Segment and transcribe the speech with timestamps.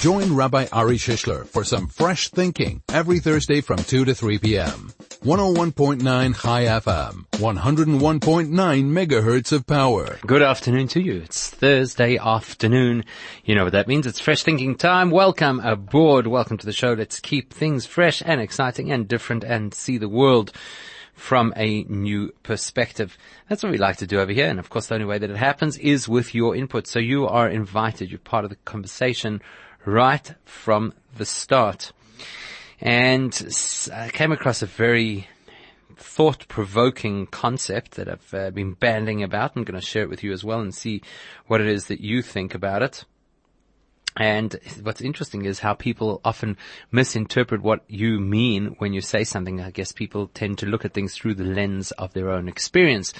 [0.00, 4.92] Join Rabbi Ari Shishler for some fresh thinking every Thursday from 2 to 3 p.m.
[5.24, 10.16] 101.9 Chai FM, 101.9 megahertz of power.
[10.24, 11.22] Good afternoon to you.
[11.22, 13.06] It's Thursday afternoon.
[13.44, 14.06] You know what that means.
[14.06, 15.10] It's fresh thinking time.
[15.10, 16.28] Welcome aboard.
[16.28, 16.92] Welcome to the show.
[16.92, 20.52] Let's keep things fresh and exciting and different and see the world
[21.14, 23.18] from a new perspective.
[23.48, 24.46] That's what we like to do over here.
[24.46, 26.86] And of course, the only way that it happens is with your input.
[26.86, 28.12] So you are invited.
[28.12, 29.42] You're part of the conversation
[29.88, 31.92] right from the start.
[32.80, 33.32] And
[33.92, 35.28] I came across a very
[35.96, 39.56] thought-provoking concept that I've uh, been banding about.
[39.56, 41.02] I'm going to share it with you as well and see
[41.46, 43.04] what it is that you think about it.
[44.16, 46.56] And what's interesting is how people often
[46.90, 49.60] misinterpret what you mean when you say something.
[49.60, 53.12] I guess people tend to look at things through the lens of their own experience.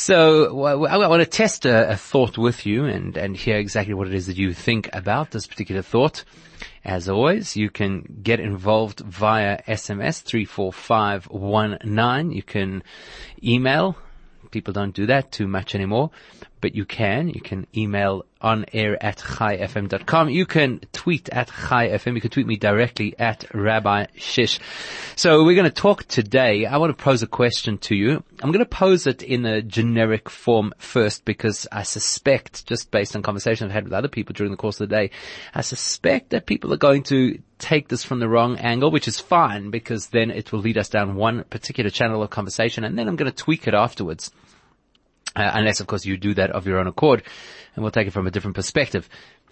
[0.00, 4.06] So I want to test a, a, thought with you and, and hear exactly what
[4.06, 6.22] it is that you think about this particular thought.
[6.84, 12.30] As always, you can get involved via SMS 34519.
[12.30, 12.84] You can
[13.42, 13.96] email.
[14.52, 16.12] People don't do that too much anymore,
[16.60, 17.28] but you can.
[17.28, 20.30] You can email on air at chaifm.com.
[20.30, 22.14] You can tweet at chaifm.
[22.14, 24.60] You can tweet me directly at Rabbi Shish.
[25.16, 26.66] So we're going to talk today.
[26.66, 28.22] I want to pose a question to you.
[28.40, 33.16] I'm going to pose it in a generic form first because I suspect, just based
[33.16, 35.10] on conversations I've had with other people during the course of the day,
[35.54, 39.18] I suspect that people are going to take this from the wrong angle, which is
[39.18, 43.08] fine because then it will lead us down one particular channel of conversation and then
[43.08, 44.30] I'm going to tweak it afterwards.
[45.38, 47.22] Uh, unless of course you do that of your own accord
[47.74, 49.08] and we'll take it from a different perspective.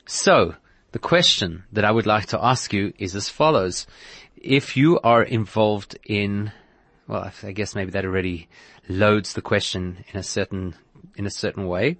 [0.06, 0.56] So,
[0.90, 3.86] the question that I would like to ask you is as follows.
[4.36, 6.50] If you are involved in,
[7.06, 8.48] well, I guess maybe that already
[8.88, 10.74] loads the question in a certain,
[11.16, 11.98] in a certain way.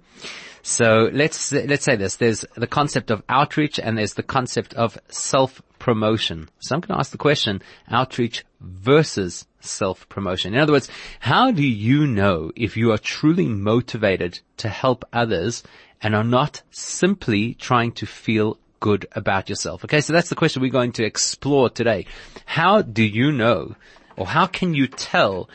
[0.63, 2.17] So let's, let's say this.
[2.17, 6.49] There's the concept of outreach and there's the concept of self-promotion.
[6.59, 10.53] So I'm going to ask the question, outreach versus self-promotion.
[10.53, 15.63] In other words, how do you know if you are truly motivated to help others
[16.01, 19.83] and are not simply trying to feel good about yourself?
[19.83, 22.05] Okay, so that's the question we're going to explore today.
[22.45, 23.75] How do you know
[24.17, 25.47] or how can you tell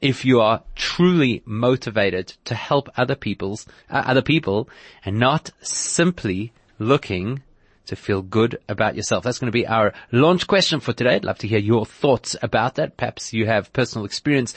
[0.00, 4.68] if you are truly motivated to help other people's, uh, other people
[5.04, 7.42] and not simply looking
[7.88, 9.24] to feel good about yourself?
[9.24, 11.16] That's going to be our launch question for today.
[11.16, 12.96] I'd love to hear your thoughts about that.
[12.96, 14.54] Perhaps you have personal experience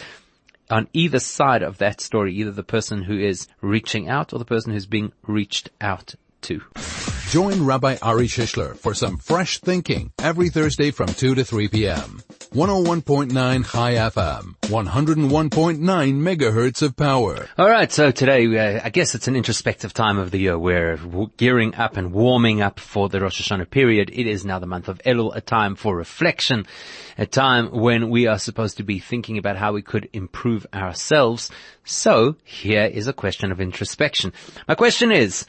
[0.69, 4.46] on either side of that story, either the person who is reaching out or the
[4.46, 6.62] person who's being reached out to.
[7.30, 12.22] Join Rabbi Ari Shishler for some fresh thinking every Thursday from 2 to 3 p.m.
[12.54, 13.32] 101.9
[13.72, 17.48] Chai FM, 101.9 megahertz of power.
[17.58, 20.58] All right, so today, uh, I guess it's an introspective time of the year.
[20.58, 20.98] We're
[21.38, 24.10] gearing up and warming up for the Rosh Hashanah period.
[24.12, 26.66] It is now the month of Elul, a time for reflection,
[27.18, 31.50] a time when we are supposed to be thinking about how we could improve ourselves.
[31.86, 34.34] So here is a question of introspection.
[34.68, 35.46] My question is,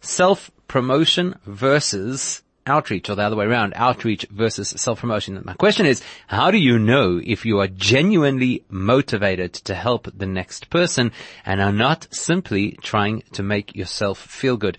[0.00, 5.40] self-promotion versus outreach or the other way around, outreach versus self-promotion.
[5.44, 10.26] My question is, how do you know if you are genuinely motivated to help the
[10.26, 11.12] next person
[11.44, 14.78] and are not simply trying to make yourself feel good?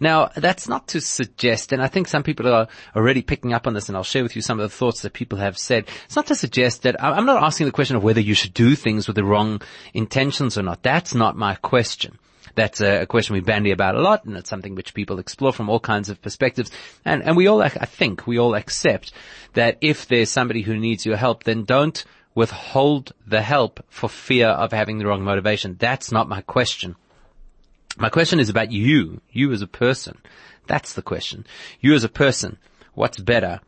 [0.00, 3.74] Now, that's not to suggest, and I think some people are already picking up on
[3.74, 5.88] this, and I'll share with you some of the thoughts that people have said.
[6.04, 8.76] It's not to suggest that, I'm not asking the question of whether you should do
[8.76, 9.60] things with the wrong
[9.94, 10.84] intentions or not.
[10.84, 12.18] That's not my question.
[12.54, 15.68] That's a, question we bandy about a lot, and it's something which people explore from
[15.68, 16.70] all kinds of perspectives.
[17.04, 19.12] And, and we all, I think, we all accept
[19.54, 22.04] that if there's somebody who needs your help, then don't
[22.34, 25.76] withhold the help for fear of having the wrong motivation.
[25.78, 26.96] That's not my question.
[27.96, 30.18] My question is about you, you as a person.
[30.66, 31.46] That's the question.
[31.80, 32.58] You as a person,
[32.94, 33.60] what's better,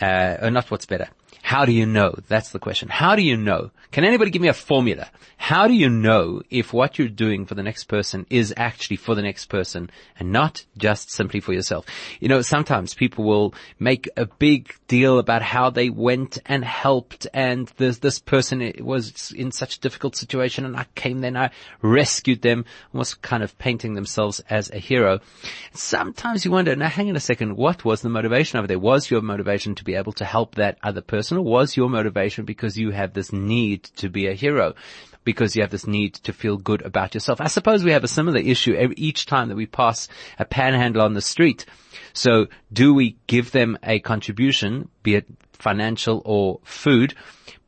[0.00, 1.08] uh, not what's better.
[1.44, 2.14] How do you know?
[2.26, 2.88] That's the question.
[2.88, 3.70] How do you know?
[3.92, 5.10] Can anybody give me a formula?
[5.36, 9.14] How do you know if what you're doing for the next person is actually for
[9.14, 11.84] the next person and not just simply for yourself?
[12.18, 17.26] You know, sometimes people will make a big deal about how they went and helped
[17.34, 21.38] and this, this person was in such a difficult situation and I came there and
[21.38, 21.50] I
[21.82, 22.64] rescued them,
[22.94, 25.20] almost kind of painting themselves as a hero.
[25.74, 28.78] Sometimes you wonder, now hang on a second, what was the motivation over there?
[28.78, 32.44] Was your motivation to be able to help that other person or was your motivation
[32.44, 34.74] because you have this need to be a hero?
[35.24, 37.40] because you have this need to feel good about yourself.
[37.40, 40.08] I suppose we have a similar issue every, each time that we pass
[40.38, 41.64] a panhandle on the street.
[42.12, 47.14] So do we give them a contribution, be it financial or food,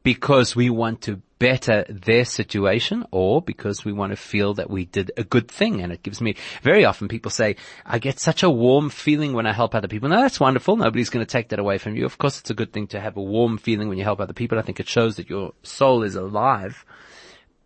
[0.03, 4.85] because we want to better their situation or because we want to feel that we
[4.87, 5.83] did a good thing.
[5.83, 9.47] And it gives me very often people say, I get such a warm feeling when
[9.47, 10.09] I help other people.
[10.09, 10.77] Now that's wonderful.
[10.77, 12.05] Nobody's going to take that away from you.
[12.07, 14.33] Of course, it's a good thing to have a warm feeling when you help other
[14.33, 14.59] people.
[14.59, 16.85] I think it shows that your soul is alive.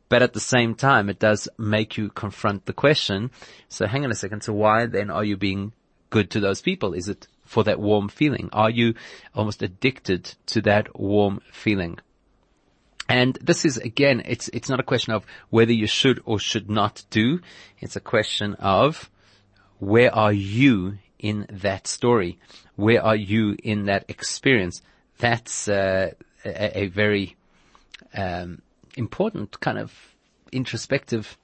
[0.09, 3.31] But at the same time, it does make you confront the question.
[3.69, 4.43] So hang on a second.
[4.43, 5.73] So why then are you being
[6.11, 6.95] good to those people?
[6.95, 8.49] Is it for that warm feeling?
[8.53, 8.95] Are you
[9.37, 12.01] almost addicted to that warm feeling?
[13.11, 16.71] And this is again, it's, it's not a question of whether you should or should
[16.71, 17.41] not do.
[17.81, 19.11] It's a question of
[19.81, 22.39] where are you in that story?
[22.77, 24.81] Where are you in that experience?
[25.19, 26.13] That's uh,
[26.45, 27.37] a, a, very
[28.15, 28.63] um,
[28.97, 29.93] important kind of
[30.53, 31.37] introspective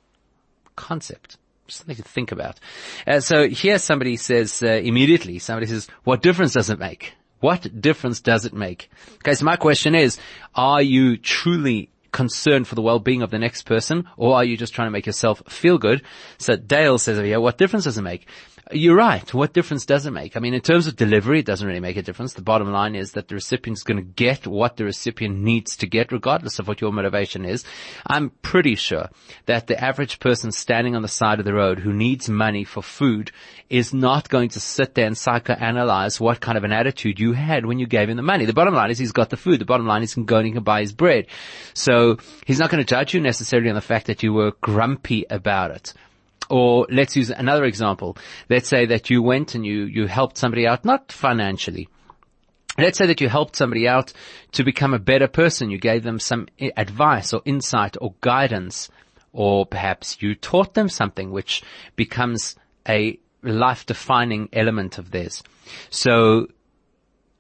[0.77, 1.37] concept.
[1.67, 2.61] Something to think about.
[3.09, 7.15] Uh, so here somebody says uh, immediately, somebody says, what difference does it make?
[7.41, 8.91] What difference does it make?
[9.17, 10.19] Okay, so my question is,
[10.55, 14.73] are you truly concerned for the well-being of the next person or are you just
[14.73, 16.03] trying to make yourself feel good?
[16.39, 18.27] So Dale says over here, what difference does it make?
[18.73, 19.33] You're right.
[19.33, 20.37] What difference does it make?
[20.37, 22.33] I mean, in terms of delivery, it doesn't really make a difference.
[22.33, 25.77] The bottom line is that the recipient is going to get what the recipient needs
[25.77, 27.65] to get, regardless of what your motivation is.
[28.05, 29.09] I'm pretty sure
[29.45, 32.83] that the average person standing on the side of the road who needs money for
[32.83, 33.31] food
[33.71, 37.67] is not going to sit there and psychoanalyze what kind of an attitude you had
[37.67, 38.47] when you gave him the money.
[38.47, 39.61] The bottom line is he's got the food.
[39.61, 41.29] The bottom line is he can go and he can buy his bread.
[41.75, 45.25] So he's not going to judge you necessarily on the fact that you were grumpy
[45.31, 45.95] about it.
[46.49, 48.17] Or let's use another example.
[48.49, 51.89] Let's say that you went and you, you helped somebody out, not financially.
[52.79, 54.13] Let's say that you helped somebody out
[54.53, 55.71] to become a better person.
[55.71, 56.47] You gave them some
[56.77, 58.91] advice or insight or guidance,
[59.33, 61.63] or perhaps you taught them something which
[61.97, 62.55] becomes
[62.89, 65.43] a life defining element of theirs.
[65.91, 66.49] So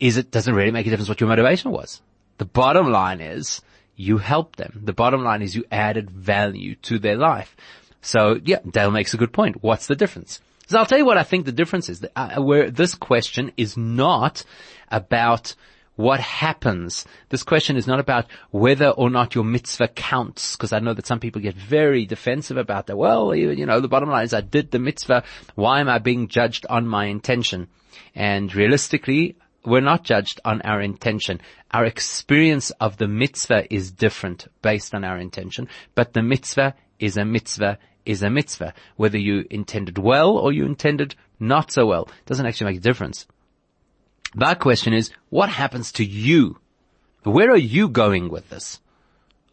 [0.00, 2.02] is it, doesn't really make a difference what your motivation was.
[2.38, 3.62] The bottom line is
[3.94, 4.80] you helped them.
[4.84, 7.56] The bottom line is you added value to their life.
[8.06, 9.62] So yeah, Dale makes a good point.
[9.62, 10.40] What's the difference?
[10.68, 12.04] So I'll tell you what I think the difference is.
[12.14, 14.44] Uh, where this question is not
[14.90, 15.54] about
[15.96, 17.04] what happens.
[17.30, 21.06] This question is not about whether or not your mitzvah counts, because I know that
[21.06, 22.96] some people get very defensive about that.
[22.96, 25.24] Well, you, you, know, the bottom line is I did the mitzvah.
[25.54, 27.68] Why am I being judged on my intention?
[28.14, 31.40] And realistically, we're not judged on our intention.
[31.72, 37.16] Our experience of the mitzvah is different based on our intention, but the mitzvah is
[37.16, 38.72] a mitzvah is a mitzvah.
[38.96, 43.26] Whether you intended well or you intended not so well doesn't actually make a difference.
[44.34, 46.58] My question is, what happens to you?
[47.22, 48.80] Where are you going with this?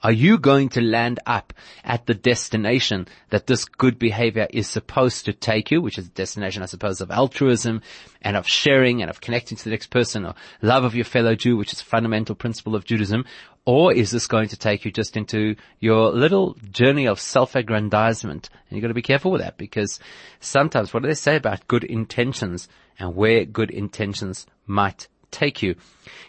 [0.04, 1.54] Are you going to land up
[1.86, 6.14] at the destination that this good behavior is supposed to take you, which is the
[6.14, 7.82] destination, I suppose, of altruism
[8.22, 11.36] and of sharing and of connecting to the next person or love of your fellow
[11.36, 13.24] Jew, which is a fundamental principle of Judaism?
[13.66, 18.50] Or is this going to take you just into your little journey of self-aggrandizement?
[18.52, 20.02] And you've got to be careful with that because
[20.42, 22.68] sometimes what do they say about good intentions
[23.00, 25.76] and where good intentions might take you?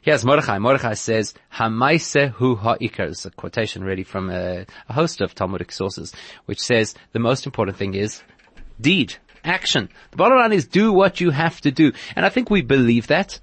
[0.02, 0.58] Here's Mordechai.
[0.58, 3.04] Mordechai says, Hamaise hu ha'ikar.
[3.04, 6.12] It's a quotation really from a, a host of Talmudic sources,
[6.46, 8.22] which says the most important thing is
[8.80, 9.88] deed, action.
[10.10, 11.92] The bottom line is do what you have to do.
[12.16, 13.40] And I think we believe that.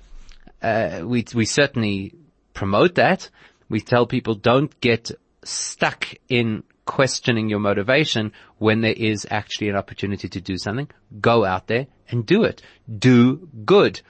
[0.61, 2.13] Uh, we, we certainly
[2.53, 3.29] promote that.
[3.69, 5.11] We tell people don't get
[5.43, 10.89] stuck in questioning your motivation when there is actually an opportunity to do something.
[11.19, 12.61] Go out there and do it.
[12.97, 14.01] Do good.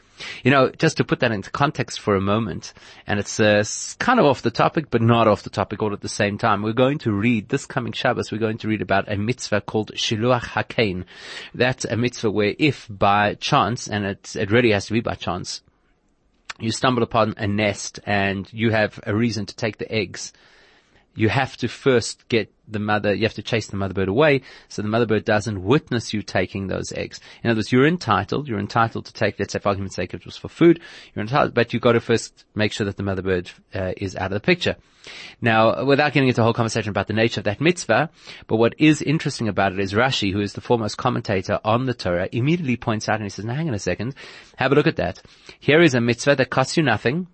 [0.43, 2.73] You know, just to put that into context for a moment,
[3.07, 3.63] and it's uh,
[3.97, 6.61] kind of off the topic, but not off the topic all at the same time.
[6.61, 8.31] We're going to read this coming Shabbos.
[8.31, 11.05] We're going to read about a mitzvah called Shiluach Hakein.
[11.55, 15.15] That's a mitzvah where, if by chance, and it it really has to be by
[15.15, 15.61] chance,
[16.59, 20.33] you stumble upon a nest and you have a reason to take the eggs,
[21.15, 24.41] you have to first get the mother, you have to chase the mother bird away
[24.69, 27.19] so the mother bird doesn't witness you taking those eggs.
[27.43, 30.25] In other words, you're entitled, you're entitled to take, let's say for argument's sake it
[30.25, 30.79] was for food,
[31.13, 34.15] you're entitled, but you've got to first make sure that the mother bird uh, is
[34.15, 34.77] out of the picture.
[35.41, 38.09] Now, without getting into a whole conversation about the nature of that mitzvah,
[38.47, 41.93] but what is interesting about it is Rashi, who is the foremost commentator on the
[41.93, 44.15] Torah, immediately points out and he says, now hang on a second,
[44.57, 45.21] have a look at that.
[45.59, 47.27] Here is a mitzvah that costs you nothing.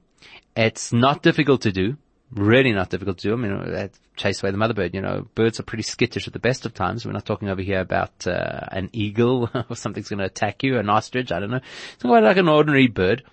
[0.55, 1.97] It's not difficult to do
[2.31, 3.33] really not difficult to do.
[3.33, 4.93] I mean, chase away the mother bird.
[4.93, 7.05] You know, birds are pretty skittish at the best of times.
[7.05, 10.77] We're not talking over here about uh, an eagle or something's going to attack you,
[10.77, 11.31] an ostrich.
[11.31, 11.61] I don't know.
[11.93, 13.23] It's about like an ordinary bird.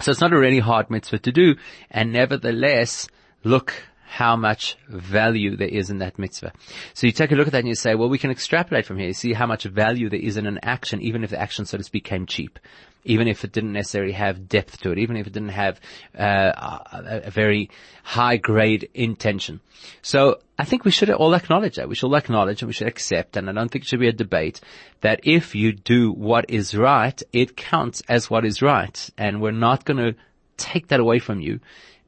[0.00, 1.56] So it's not a really hard mitzvah to do.
[1.90, 3.08] And nevertheless,
[3.44, 3.72] look
[4.08, 6.52] how much value there is in that mitzvah.
[6.94, 8.98] So you take a look at that and you say, well, we can extrapolate from
[8.98, 9.08] here.
[9.08, 11.76] You see how much value there is in an action, even if the action, so
[11.76, 12.58] to speak, came cheap.
[13.04, 15.80] Even if it didn't necessarily have depth to it, even if it didn't have
[16.18, 17.68] uh, a, a very
[18.04, 19.60] high grade intention.
[20.02, 21.88] So I think we should all acknowledge that.
[21.88, 24.08] We should all acknowledge and we should accept, and I don't think it should be
[24.08, 24.60] a debate,
[25.00, 29.10] that if you do what is right, it counts as what is right.
[29.18, 30.14] And we're not going to
[30.56, 31.60] take that away from you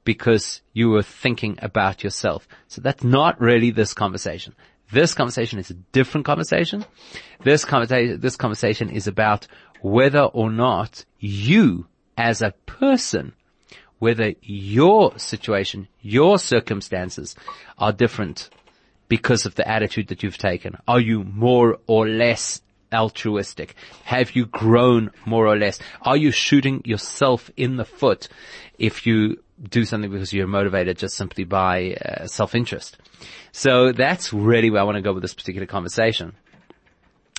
[0.09, 2.49] because you were thinking about yourself.
[2.67, 4.55] So that's not really this conversation.
[4.91, 6.87] This conversation is a different conversation.
[7.45, 9.47] This conversation, this conversation is about
[9.83, 13.35] whether or not you as a person,
[13.99, 17.37] whether your situation, your circumstances
[17.77, 18.49] are different
[19.09, 20.79] because of the attitude that you've taken.
[20.88, 22.62] Are you more or less
[22.95, 23.75] altruistic?
[24.05, 25.79] Have you grown more or less?
[26.00, 28.29] Are you shooting yourself in the foot
[28.79, 32.99] if you do something because you're motivated just simply by uh, self-interest?
[33.53, 36.35] So that's really where I want to go with this particular conversation.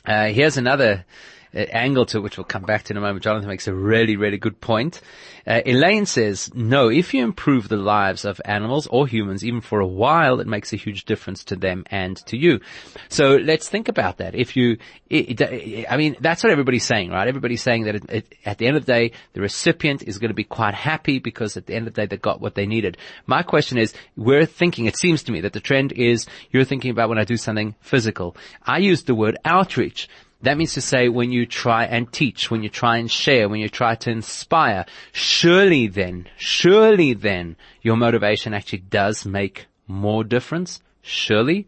[0.06, 1.06] Uh, here's another
[1.54, 3.24] angle to which we'll come back to in a moment.
[3.24, 5.02] Jonathan makes a really, really good point.
[5.48, 9.80] Uh, Elaine says, no, if you improve the lives of animals or humans, even for
[9.80, 12.60] a while, it makes a huge difference to them and to you.
[13.08, 14.36] So let's think about that.
[14.36, 14.78] If you,
[15.10, 17.28] it, it, I mean, that's what everybody's saying, right?
[17.28, 20.36] Everybody's saying that it, at the end of the day, the recipient is going to
[20.36, 22.98] be quite happy because at the end of the day, they got what they needed.
[23.26, 26.92] My question is, we're thinking, it seems to me that the trend is you're thinking
[26.92, 28.36] about when I do something physical.
[28.64, 30.10] I use the word outreach.
[30.42, 33.60] That means to say when you try and teach, when you try and share, when
[33.60, 40.82] you try to inspire, surely then, surely then your motivation actually does make more difference.
[41.02, 41.68] Surely.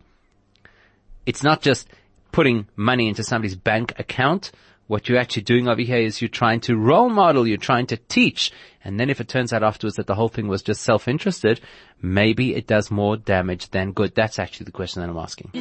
[1.25, 1.89] It's not just
[2.31, 4.51] putting money into somebody's bank account.
[4.91, 7.95] What you're actually doing over here is you're trying to role model, you're trying to
[7.95, 8.51] teach.
[8.83, 11.62] And then if it turns out afterwards that the whole thing was just self-interested,
[12.01, 14.13] maybe it does more damage than good.
[14.15, 15.51] That's actually the question that I'm asking.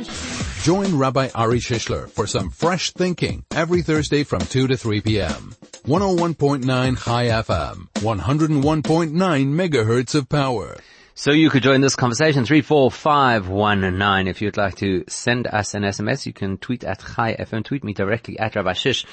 [0.65, 5.55] Join Rabbi Ari Shishler for some fresh thinking every Thursday from 2 to 3 p.m.
[5.85, 10.77] 101.9 Chai FM, 101.9 megahertz of power.
[11.15, 14.29] So you could join this conversation, 34519.
[14.29, 17.83] If you'd like to send us an SMS, you can tweet at Chai FM, tweet
[17.83, 19.05] me directly at Rabbi Shish.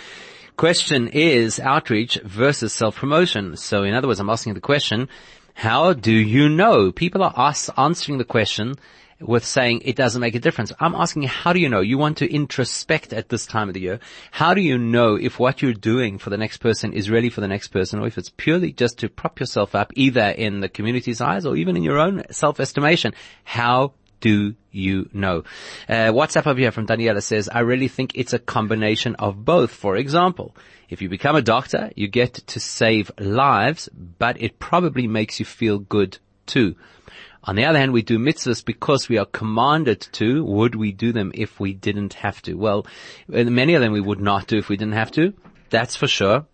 [0.57, 3.57] Question is outreach versus self-promotion.
[3.57, 5.09] So in other words, I'm asking the question,
[5.55, 6.91] how do you know?
[6.91, 8.75] People are ask, answering the question
[9.19, 10.71] with saying it doesn't make a difference.
[10.79, 11.81] I'm asking how do you know?
[11.81, 14.00] You want to introspect at this time of the year.
[14.31, 17.41] How do you know if what you're doing for the next person is really for
[17.41, 20.69] the next person or if it's purely just to prop yourself up either in the
[20.69, 23.13] community's eyes or even in your own self-estimation?
[23.43, 25.43] How do you know?
[25.88, 29.71] Uh, WhatsApp over here from Daniela says, I really think it's a combination of both.
[29.71, 30.55] For example,
[30.89, 35.45] if you become a doctor, you get to save lives, but it probably makes you
[35.45, 36.75] feel good too.
[37.47, 40.43] On the other hand, we do mitzvahs because we are commanded to.
[40.43, 42.55] Would we do them if we didn't have to?
[42.55, 42.85] Well,
[43.29, 45.33] many of them we would not do if we didn't have to.
[45.69, 46.45] That's for sure.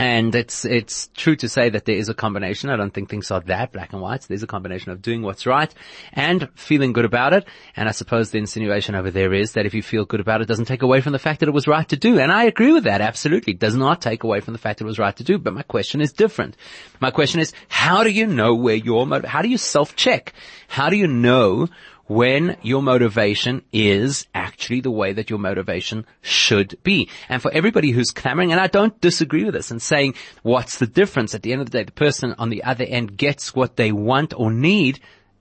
[0.00, 2.70] And it's, it's true to say that there is a combination.
[2.70, 4.22] I don't think things are that black and white.
[4.22, 5.72] There's a combination of doing what's right
[6.14, 7.46] and feeling good about it.
[7.76, 10.44] And I suppose the insinuation over there is that if you feel good about it,
[10.44, 12.18] it doesn't take away from the fact that it was right to do.
[12.18, 13.02] And I agree with that.
[13.02, 13.52] Absolutely.
[13.52, 15.38] It does not take away from the fact that it was right to do.
[15.38, 16.56] But my question is different.
[17.00, 20.32] My question is, how do you know where your how do you self-check?
[20.68, 21.68] How do you know
[22.10, 27.08] when your motivation is actually the way that your motivation should be.
[27.28, 30.88] And for everybody who's clamoring, and I don't disagree with this and saying what's the
[30.88, 31.36] difference?
[31.36, 33.92] At the end of the day, the person on the other end gets what they
[33.92, 34.98] want or need,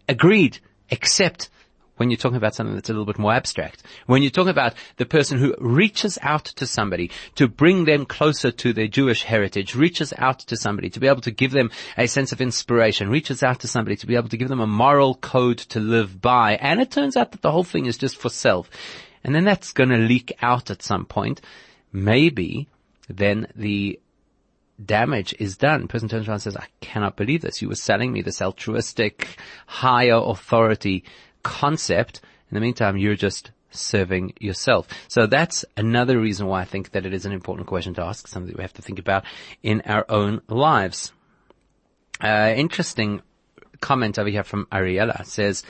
[0.08, 0.60] agreed,
[0.92, 1.50] except
[2.00, 3.84] when you're talking about something that's a little bit more abstract.
[4.06, 8.52] When you're talking about the person who reaches out to somebody to bring them closer
[8.52, 12.08] to their Jewish heritage, reaches out to somebody to be able to give them a
[12.08, 15.16] sense of inspiration, reaches out to somebody to be able to give them a moral
[15.16, 18.30] code to live by, and it turns out that the whole thing is just for
[18.30, 18.70] self.
[19.22, 21.42] And then that's going to leak out at some point.
[21.92, 22.70] Maybe
[23.10, 24.00] then the
[24.84, 25.88] damage is done.
[25.88, 27.62] Person turns around and says, I cannot believe this.
[27.62, 29.38] You were selling me this altruistic,
[29.68, 31.04] higher authority
[31.44, 32.22] concept.
[32.50, 34.88] In the meantime, you're just serving yourself.
[35.08, 38.28] So that's another reason why I think that it is an important question to ask,
[38.28, 39.24] something that we have to think about
[39.62, 41.12] in our own lives.
[42.22, 43.22] Uh, interesting
[43.80, 45.64] comment over here from Ariella says,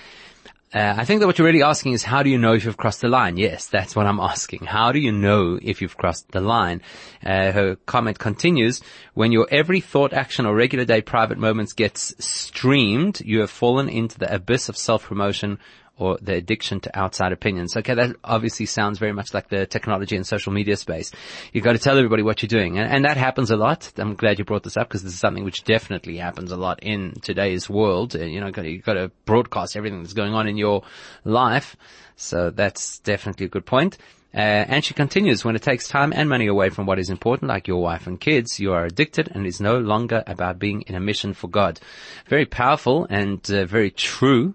[0.73, 2.77] uh, I think that what you're really asking is how do you know if you've
[2.77, 3.37] crossed the line?
[3.37, 4.65] Yes, that's what I'm asking.
[4.65, 6.81] How do you know if you've crossed the line?
[7.25, 8.81] Uh, her comment continues,
[9.15, 13.89] when your every thought, action or regular day private moments gets streamed, you have fallen
[13.89, 15.57] into the abyss of self-promotion
[15.99, 17.75] or the addiction to outside opinions.
[17.75, 21.11] Okay, that obviously sounds very much like the technology and social media space.
[21.51, 22.79] You've got to tell everybody what you're doing.
[22.79, 23.91] And, and that happens a lot.
[23.97, 26.79] I'm glad you brought this up because this is something which definitely happens a lot
[26.81, 28.15] in today's world.
[28.15, 30.83] You know, you've got to broadcast everything that's going on in your
[31.25, 31.75] life.
[32.15, 33.97] So that's definitely a good point.
[34.33, 37.49] Uh, and she continues, when it takes time and money away from what is important,
[37.49, 40.81] like your wife and kids, you are addicted and it is no longer about being
[40.83, 41.79] in a mission for God.
[42.27, 44.53] Very powerful and uh, very true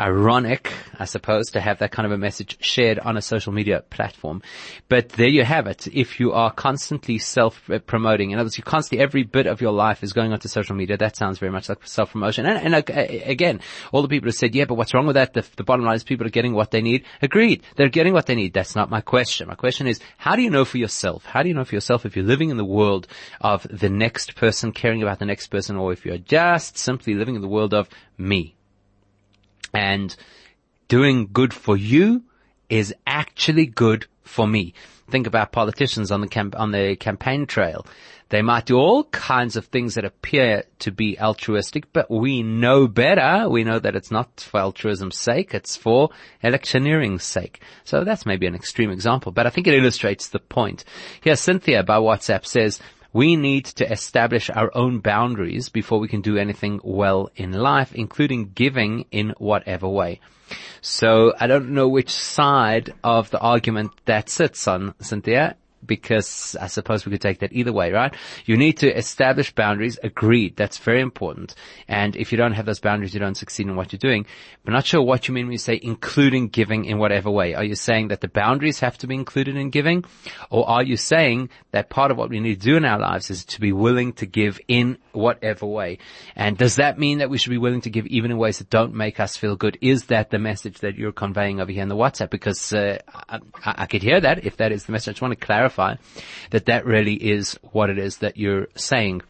[0.00, 3.82] ironic, I suppose, to have that kind of a message shared on a social media
[3.90, 4.42] platform.
[4.88, 5.86] But there you have it.
[5.88, 10.02] If you are constantly self-promoting, in other words, you constantly, every bit of your life
[10.02, 12.46] is going onto social media, that sounds very much like self-promotion.
[12.46, 12.92] And, and uh,
[13.24, 13.60] again,
[13.92, 15.34] all the people who said, yeah, but what's wrong with that?
[15.34, 17.04] The, the bottom line is people are getting what they need.
[17.22, 17.62] Agreed.
[17.76, 18.52] They're getting what they need.
[18.52, 19.48] That's not my question.
[19.48, 21.24] My question is, how do you know for yourself?
[21.24, 23.06] How do you know for yourself if you're living in the world
[23.40, 27.34] of the next person, caring about the next person, or if you're just simply living
[27.34, 28.57] in the world of me?
[29.72, 30.14] And
[30.88, 32.22] doing good for you
[32.68, 34.74] is actually good for me.
[35.10, 37.86] Think about politicians on the camp- on the campaign trail.
[38.30, 42.86] They might do all kinds of things that appear to be altruistic, but we know
[42.86, 43.48] better.
[43.48, 45.54] We know that it's not for altruism's sake.
[45.54, 46.10] It's for
[46.42, 47.62] electioneering's sake.
[47.84, 50.84] So that's maybe an extreme example, but I think it illustrates the point.
[51.22, 52.80] Here, Cynthia by WhatsApp says,
[53.18, 57.92] we need to establish our own boundaries before we can do anything well in life,
[57.92, 60.20] including giving in whatever way.
[60.82, 66.66] So I don't know which side of the argument that sits on, Cynthia because I
[66.66, 68.14] suppose we could take that either way, right?
[68.44, 69.98] You need to establish boundaries.
[70.02, 70.56] Agreed.
[70.56, 71.54] That's very important.
[71.86, 74.26] And if you don't have those boundaries, you don't succeed in what you're doing.
[74.64, 77.54] But not sure what you mean when you say including giving in whatever way.
[77.54, 80.04] Are you saying that the boundaries have to be included in giving?
[80.50, 83.30] Or are you saying that part of what we need to do in our lives
[83.30, 85.98] is to be willing to give in whatever way?
[86.36, 88.70] And does that mean that we should be willing to give even in ways that
[88.70, 89.78] don't make us feel good?
[89.80, 92.30] Is that the message that you're conveying over here in the WhatsApp?
[92.30, 95.08] Because uh, I, I could hear that if that is the message.
[95.08, 95.96] I just want to clarify clarify
[96.50, 99.22] that that really is what it is that you're saying.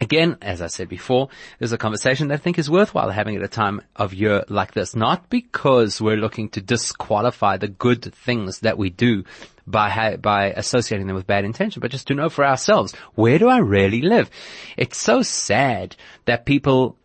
[0.00, 1.28] Again, as I said before,
[1.58, 4.72] there's a conversation that I think is worthwhile having at a time of year like
[4.72, 9.24] this, not because we're looking to disqualify the good things that we do
[9.66, 13.40] by ha- by associating them with bad intention, but just to know for ourselves, where
[13.40, 14.30] do I really live?
[14.76, 16.96] It's so sad that people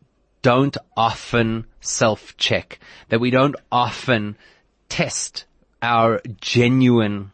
[0.43, 4.37] don't often self-check, that we don't often
[4.87, 5.45] test
[5.81, 7.32] our genuine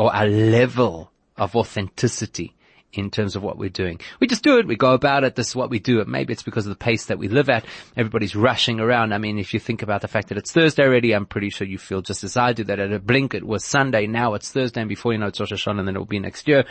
[0.00, 2.54] or a level of authenticity
[2.94, 4.00] in terms of what we're doing.
[4.18, 4.66] We just do it.
[4.66, 5.34] We go about it.
[5.34, 6.02] This is what we do.
[6.06, 7.66] Maybe it's because of the pace that we live at.
[7.98, 9.12] Everybody's rushing around.
[9.12, 11.66] I mean, if you think about the fact that it's Thursday already, I'm pretty sure
[11.66, 14.06] you feel just as I do that at a blink it was Sunday.
[14.06, 16.48] Now it's Thursday and before you know it's Rosh Hashanah and then it'll be next
[16.48, 16.64] year.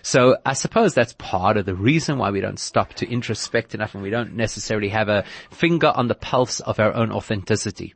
[0.00, 3.92] So I suppose that's part of the reason why we don't stop to introspect enough
[3.92, 7.92] and we don't necessarily have a finger on the pulse of our own authenticity.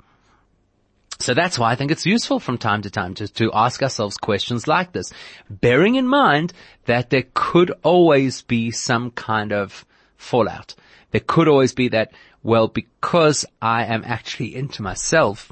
[1.24, 4.18] So that's why I think it's useful from time to time to, to ask ourselves
[4.18, 5.10] questions like this,
[5.48, 6.52] bearing in mind
[6.84, 9.86] that there could always be some kind of
[10.18, 10.74] fallout.
[11.12, 15.50] There could always be that, well, because I am actually into myself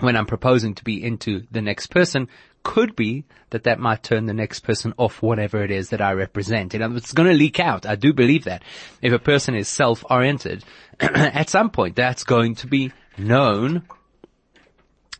[0.00, 2.26] when I'm proposing to be into the next person,
[2.64, 6.14] could be that that might turn the next person off whatever it is that I
[6.14, 6.74] represent.
[6.74, 7.86] Words, it's going to leak out.
[7.86, 8.64] I do believe that.
[9.00, 10.64] If a person is self-oriented,
[10.98, 13.84] at some point that's going to be known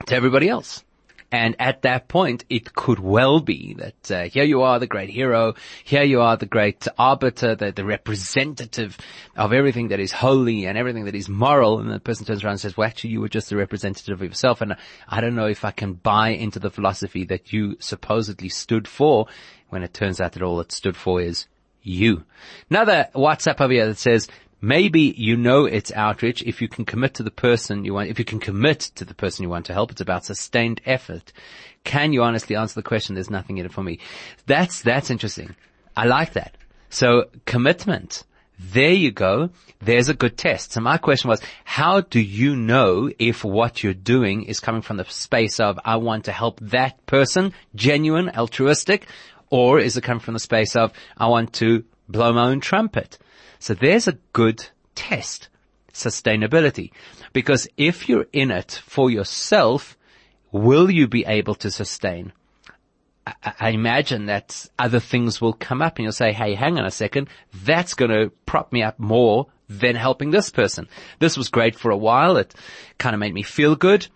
[0.07, 0.85] to everybody else.
[1.33, 5.11] And at that point, it could well be that uh, here you are, the great
[5.11, 5.55] hero.
[5.83, 8.97] Here you are, the great arbiter, the, the representative
[9.35, 11.81] of everything that is holy and everything that is moral.
[11.81, 14.29] And the person turns around and says, "Well, actually, you were just a representative of
[14.29, 14.77] yourself." And
[15.09, 19.27] I don't know if I can buy into the philosophy that you supposedly stood for,
[19.71, 21.47] when it turns out that all it stood for is
[21.83, 22.25] you.
[22.71, 24.29] Another WhatsApp over here that says,
[24.64, 28.18] Maybe you know it's outreach if you can commit to the person you want, if
[28.18, 29.90] you can commit to the person you want to help.
[29.90, 31.35] It's about sustained effort.
[31.85, 33.14] Can you honestly answer the question?
[33.14, 33.98] There's nothing in it for me.
[34.46, 35.55] That's, that's interesting.
[35.94, 36.57] I like that.
[36.88, 38.24] So commitment.
[38.59, 39.50] There you go.
[39.81, 40.72] There's a good test.
[40.72, 44.96] So my question was, how do you know if what you're doing is coming from
[44.96, 49.09] the space of, I want to help that person, genuine, altruistic,
[49.50, 53.18] or is it coming from the space of, I want to blow my own trumpet?
[53.64, 55.48] So there's a good test.
[55.90, 56.90] Sustainability.
[57.33, 59.96] Because if you're in it for yourself,
[60.53, 62.35] will you be able to sustain?
[63.27, 66.90] I, imagine that other things will come up and you'll say, hey, hang on a
[66.90, 70.87] second, that's going to prop me up more than helping this person.
[71.18, 72.37] This was great for a while.
[72.37, 72.55] It
[72.98, 74.07] kind of made me feel good.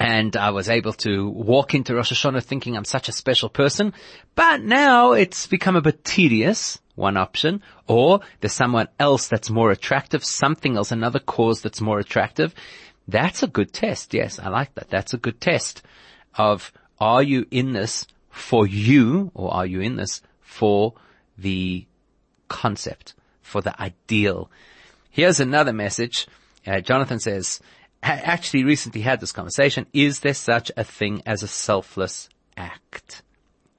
[0.00, 3.94] And I was able to walk into Rosh Hashanah thinking I'm such a special person.
[4.34, 9.70] But now it's become a bit tedious one option, or there's someone else that's more
[9.70, 12.54] attractive, something else, another cause that's more attractive.
[13.08, 14.14] That's a good test.
[14.14, 14.90] Yes, I like that.
[14.90, 15.82] That's a good test
[16.34, 20.94] of are you in this for you or are you in this for
[21.36, 21.86] the
[22.48, 24.50] concept, for the ideal?
[25.10, 26.26] Here's another message.
[26.66, 27.60] Uh, Jonathan says,
[28.02, 29.86] actually recently had this conversation.
[29.92, 33.22] Is there such a thing as a selfless act?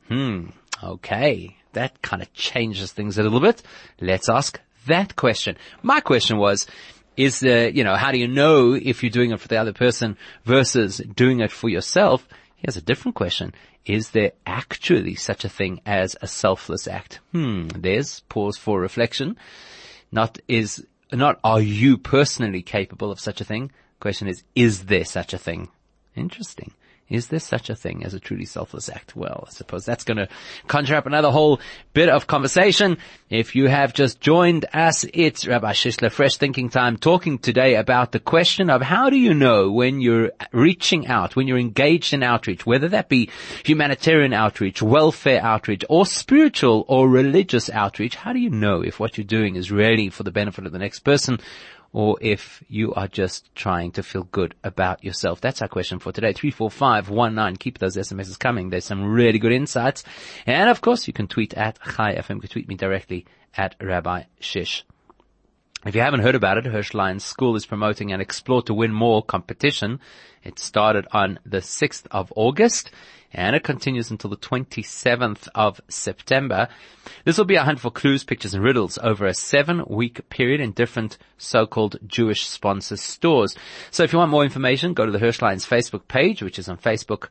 [0.07, 0.47] Hmm.
[0.81, 1.57] Okay.
[1.73, 3.61] That kind of changes things a little bit.
[3.99, 5.57] Let's ask that question.
[5.81, 6.67] My question was,
[7.15, 9.73] is the, you know, how do you know if you're doing it for the other
[9.73, 12.27] person versus doing it for yourself?
[12.55, 13.53] Here's a different question.
[13.85, 17.19] Is there actually such a thing as a selfless act?
[17.31, 17.67] Hmm.
[17.67, 19.37] There's pause for reflection.
[20.11, 23.71] Not is, not are you personally capable of such a thing?
[23.99, 25.69] Question is, is there such a thing?
[26.15, 26.73] Interesting.
[27.09, 29.15] Is there such a thing as a truly selfless act?
[29.15, 30.29] Well, I suppose that's going to
[30.67, 31.59] conjure up another whole
[31.93, 32.97] bit of conversation.
[33.29, 38.13] If you have just joined us, it's Rabbi Shishler Fresh Thinking Time talking today about
[38.13, 42.23] the question of how do you know when you're reaching out, when you're engaged in
[42.23, 43.29] outreach, whether that be
[43.65, 49.17] humanitarian outreach, welfare outreach, or spiritual or religious outreach, how do you know if what
[49.17, 51.37] you're doing is really for the benefit of the next person
[51.93, 55.39] or if you are just trying to feel good about yourself.
[55.39, 56.33] That's our question for today.
[56.33, 57.57] 34519.
[57.57, 58.69] Keep those SMSs coming.
[58.69, 60.03] There's some really good insights.
[60.47, 62.35] And of course, you can tweet at Chai FM.
[62.35, 63.25] You can tweet me directly
[63.55, 64.83] at Rabbi Shish.
[65.85, 68.93] If you haven't heard about it, Hirsch Lyons School is promoting an Explore to Win
[68.93, 69.99] More competition.
[70.41, 72.89] It started on the 6th of August
[73.33, 76.67] and it continues until the 27th of September.
[77.25, 80.61] This will be a hunt for clues, pictures and riddles over a seven week period
[80.61, 83.55] in different so-called Jewish sponsor stores.
[83.91, 86.69] So if you want more information, go to the Hirsch Lyons Facebook page, which is
[86.69, 87.29] on Facebook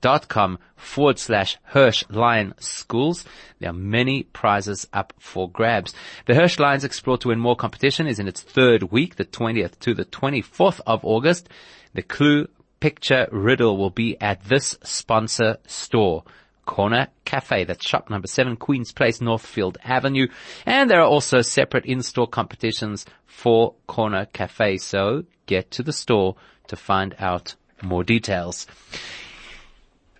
[0.00, 3.24] dot com forward slash Hirsch Lion Schools.
[3.58, 5.94] There are many prizes up for grabs.
[6.26, 9.78] The Hirsch Lyons Explore to Win More competition is in its third week, the 20th
[9.78, 11.48] to the 24th of August.
[11.94, 12.48] The clue
[12.80, 16.24] picture riddle will be at this sponsor store.
[16.66, 17.64] Corner Cafe.
[17.64, 20.28] That's shop number seven, Queens Place, Northfield Avenue.
[20.64, 24.78] And there are also separate in-store competitions for Corner Cafe.
[24.78, 26.36] So get to the store
[26.68, 28.66] to find out more details.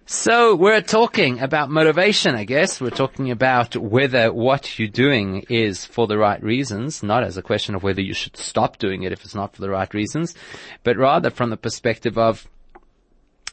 [0.07, 2.79] So we're talking about motivation, I guess.
[2.79, 7.43] We're talking about whether what you're doing is for the right reasons, not as a
[7.43, 10.35] question of whether you should stop doing it if it's not for the right reasons,
[10.83, 12.47] but rather from the perspective of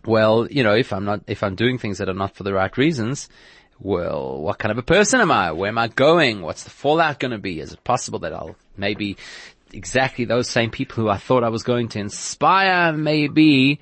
[0.05, 2.53] well, you know, if I'm not, if I'm doing things that are not for the
[2.53, 3.29] right reasons,
[3.79, 5.53] well, what kind of a person am I?
[5.53, 6.41] Where am I going?
[6.41, 7.61] What's the fallout going to be?
[7.61, 9.15] Is it possible that I'll maybe
[9.71, 13.79] exactly those same people who I thought I was going to inspire, maybe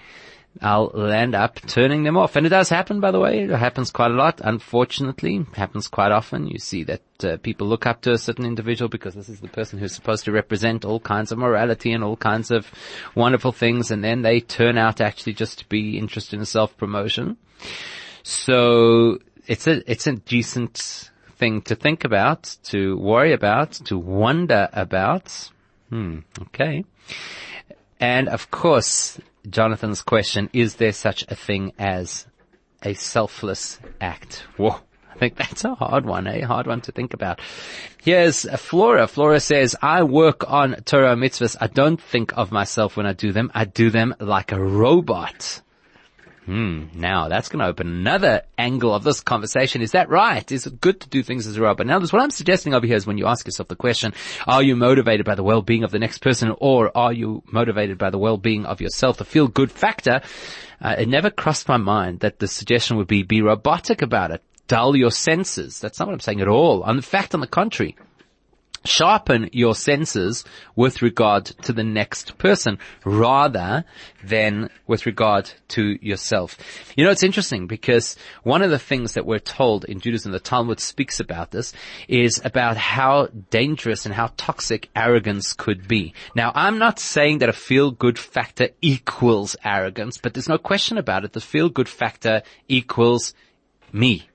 [0.62, 2.36] I'll end up turning them off.
[2.36, 3.44] And it does happen, by the way.
[3.44, 4.42] It happens quite a lot.
[4.44, 6.48] Unfortunately, happens quite often.
[6.48, 9.48] You see that uh, people look up to a certain individual because this is the
[9.48, 12.70] person who's supposed to represent all kinds of morality and all kinds of
[13.16, 13.90] wonderful things.
[13.92, 17.38] And then they turn out actually just to be interested in self-promotion.
[18.24, 24.68] So it's a, it's a decent thing to think about, to worry about, to wonder
[24.74, 25.50] about.
[25.90, 26.20] Hmm.
[26.42, 26.84] Okay.
[28.00, 32.28] And of course, Jonathan's question, is there such a thing as
[32.84, 34.46] a selfless act?
[34.58, 34.80] Whoa.
[35.12, 37.42] I think that's a hard one, a hard one to think about.
[38.02, 39.08] Here's Flora.
[39.08, 41.58] Flora says, I work on Torah mitzvahs.
[41.60, 43.52] I don't think of myself when I do them.
[43.54, 45.62] I do them like a robot.
[46.46, 46.86] Hmm.
[46.96, 49.82] Now that's going to open another angle of this conversation.
[49.82, 50.50] Is that right?
[50.52, 51.86] Is it good to do things as a robot?
[51.86, 54.14] Now, what I'm suggesting over here is when you ask yourself the question,
[54.48, 58.10] are you motivated by the well-being of the next person or are you motivated by
[58.10, 59.18] the well-being of yourself?
[59.18, 60.22] The feel-good factor.
[60.82, 64.42] Uh, it never crossed my mind that the suggestion would be be robotic about it.
[64.68, 65.80] Dull your senses.
[65.80, 66.88] That's not what I'm saying at all.
[66.90, 67.96] In fact, on the contrary,
[68.90, 70.44] sharpen your senses
[70.76, 73.86] with regard to the next person rather
[74.24, 76.58] than with regard to yourself.
[76.96, 80.40] You know, it's interesting because one of the things that we're told in Judaism, the
[80.40, 81.74] Talmud speaks about this,
[82.08, 86.14] is about how dangerous and how toxic arrogance could be.
[86.36, 91.24] Now, I'm not saying that a feel-good factor equals arrogance, but there's no question about
[91.24, 91.34] it.
[91.34, 93.34] The feel-good factor equals
[93.92, 94.30] me.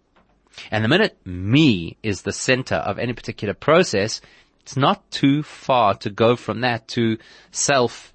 [0.70, 4.20] And the minute me is the center of any particular process,
[4.64, 7.18] it's not too far to go from that to
[7.50, 8.14] self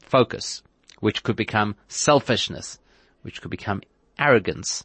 [0.00, 0.64] focus,
[0.98, 2.80] which could become selfishness,
[3.22, 3.80] which could become
[4.18, 4.82] arrogance.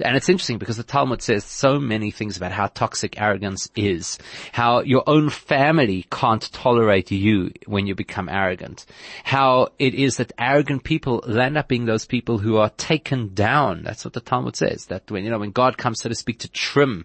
[0.00, 4.18] And it's interesting because the Talmud says so many things about how toxic arrogance is,
[4.52, 8.86] how your own family can't tolerate you when you become arrogant,
[9.24, 13.82] how it is that arrogant people end up being those people who are taken down.
[13.82, 16.38] That's what the Talmud says, that when, you know, when God comes, so to speak,
[16.38, 17.04] to trim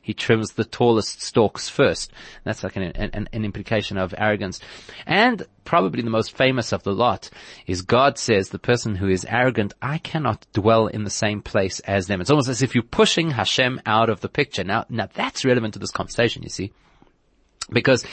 [0.00, 2.12] He trims the tallest stalks first.
[2.44, 4.60] That's like an, an, an implication of arrogance.
[5.06, 7.30] And probably the most famous of the lot
[7.66, 11.80] is God says the person who is arrogant, I cannot dwell in the same place
[11.80, 12.20] as them.
[12.20, 14.64] It's almost as if you're pushing Hashem out of the picture.
[14.64, 16.72] Now, now that's relevant to this conversation, you see.
[17.70, 18.04] Because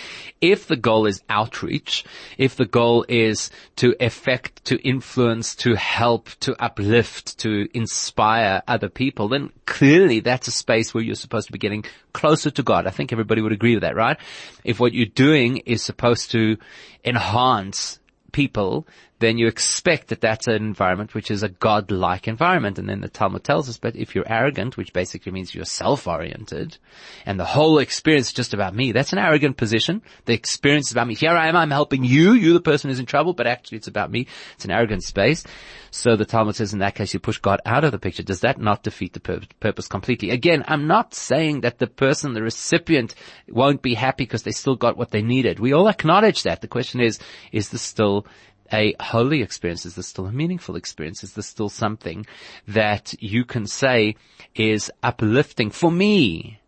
[0.42, 2.04] if the goal is outreach,
[2.40, 8.90] if the goal is to affect, to influence, to help, to uplift, to inspire other
[8.90, 12.88] people, then clearly that's a space where you're supposed to be getting closer to God.
[12.88, 14.18] I think everybody would agree with that, right?
[14.64, 16.58] If what you're doing is supposed to
[17.06, 18.00] enhance
[18.32, 18.88] people,
[19.24, 22.78] then you expect that that's an environment which is a God-like environment.
[22.78, 26.78] And then the Talmud tells us, but if you're arrogant, which basically means you're self-oriented,
[27.26, 30.02] and the whole experience is just about me, that's an arrogant position.
[30.26, 31.16] The experience is about me.
[31.16, 33.88] Here I am, I'm helping you, you're the person who's in trouble, but actually it's
[33.88, 34.28] about me.
[34.56, 35.44] It's an arrogant space.
[35.92, 38.24] So the Talmud says in that case you push God out of the picture.
[38.24, 40.32] Does that not defeat the pur- purpose completely?
[40.32, 43.14] Again, I'm not saying that the person, the recipient
[43.48, 45.60] won't be happy because they still got what they needed.
[45.60, 46.62] We all acknowledge that.
[46.62, 47.20] The question is,
[47.52, 48.26] is this still
[48.72, 49.86] a holy experience?
[49.86, 51.24] Is this still a meaningful experience?
[51.24, 52.26] Is this still something
[52.68, 54.16] that you can say
[54.56, 56.60] is uplifting for me?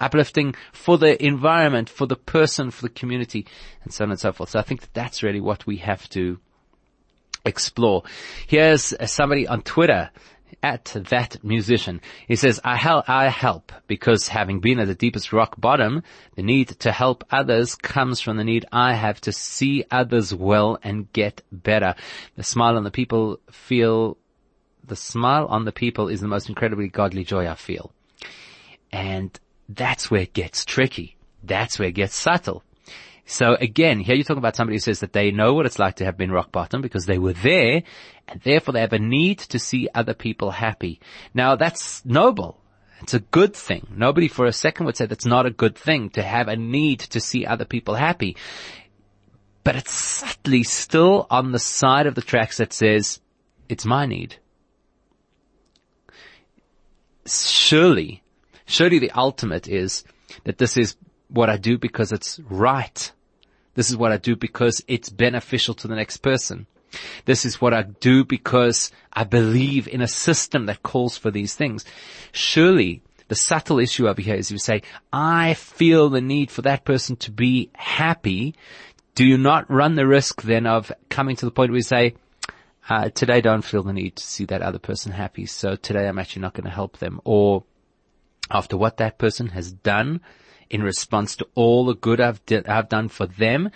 [0.00, 3.46] Uplifting for the environment, for the person, for the community,
[3.84, 4.50] and so on and so forth.
[4.50, 6.38] So I think that that's really what we have to
[7.44, 8.02] explore.
[8.46, 10.10] Here's somebody on Twitter
[10.62, 12.00] at that musician.
[12.28, 16.02] He says, I help, I help because having been at the deepest rock bottom,
[16.34, 20.78] the need to help others comes from the need I have to see others well
[20.82, 21.94] and get better.
[22.36, 24.18] The smile on the people feel,
[24.84, 27.92] the smile on the people is the most incredibly godly joy I feel.
[28.92, 31.16] And that's where it gets tricky.
[31.42, 32.64] That's where it gets subtle.
[33.30, 35.94] So again, here you're talking about somebody who says that they know what it's like
[35.96, 37.84] to have been rock bottom because they were there
[38.26, 41.00] and therefore they have a need to see other people happy.
[41.32, 42.60] Now that's noble.
[43.02, 43.86] It's a good thing.
[43.88, 46.98] Nobody for a second would say that's not a good thing to have a need
[46.98, 48.36] to see other people happy.
[49.62, 53.20] But it's subtly still on the side of the tracks that says,
[53.68, 54.38] it's my need.
[57.28, 58.24] Surely,
[58.66, 60.02] surely the ultimate is
[60.42, 60.96] that this is
[61.28, 63.12] what I do because it's right.
[63.80, 66.66] This is what I do because it's beneficial to the next person.
[67.24, 71.54] This is what I do because I believe in a system that calls for these
[71.54, 71.86] things.
[72.30, 74.82] Surely the subtle issue over here is you say,
[75.14, 78.54] I feel the need for that person to be happy.
[79.14, 82.16] Do you not run the risk then of coming to the point where you say,
[82.90, 85.46] uh, today I don't feel the need to see that other person happy.
[85.46, 87.64] So today I'm actually not going to help them or
[88.50, 90.20] after what that person has done,
[90.70, 93.70] in response to all the good I've, di- I've done for them,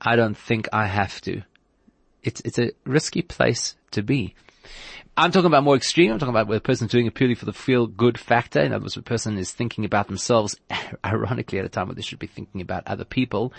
[0.00, 1.42] I don't think I have to.
[2.22, 4.34] It's, it's a risky place to be.
[5.16, 6.10] I'm talking about more extreme.
[6.10, 8.60] I'm talking about where a person's doing it purely for the feel good factor.
[8.60, 10.56] In other words, a person is thinking about themselves,
[11.04, 13.52] ironically at a time where they should be thinking about other people.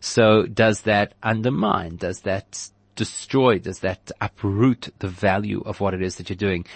[0.00, 1.96] So does that undermine?
[1.96, 3.60] Does that destroy?
[3.60, 6.66] Does that uproot the value of what it is that you're doing?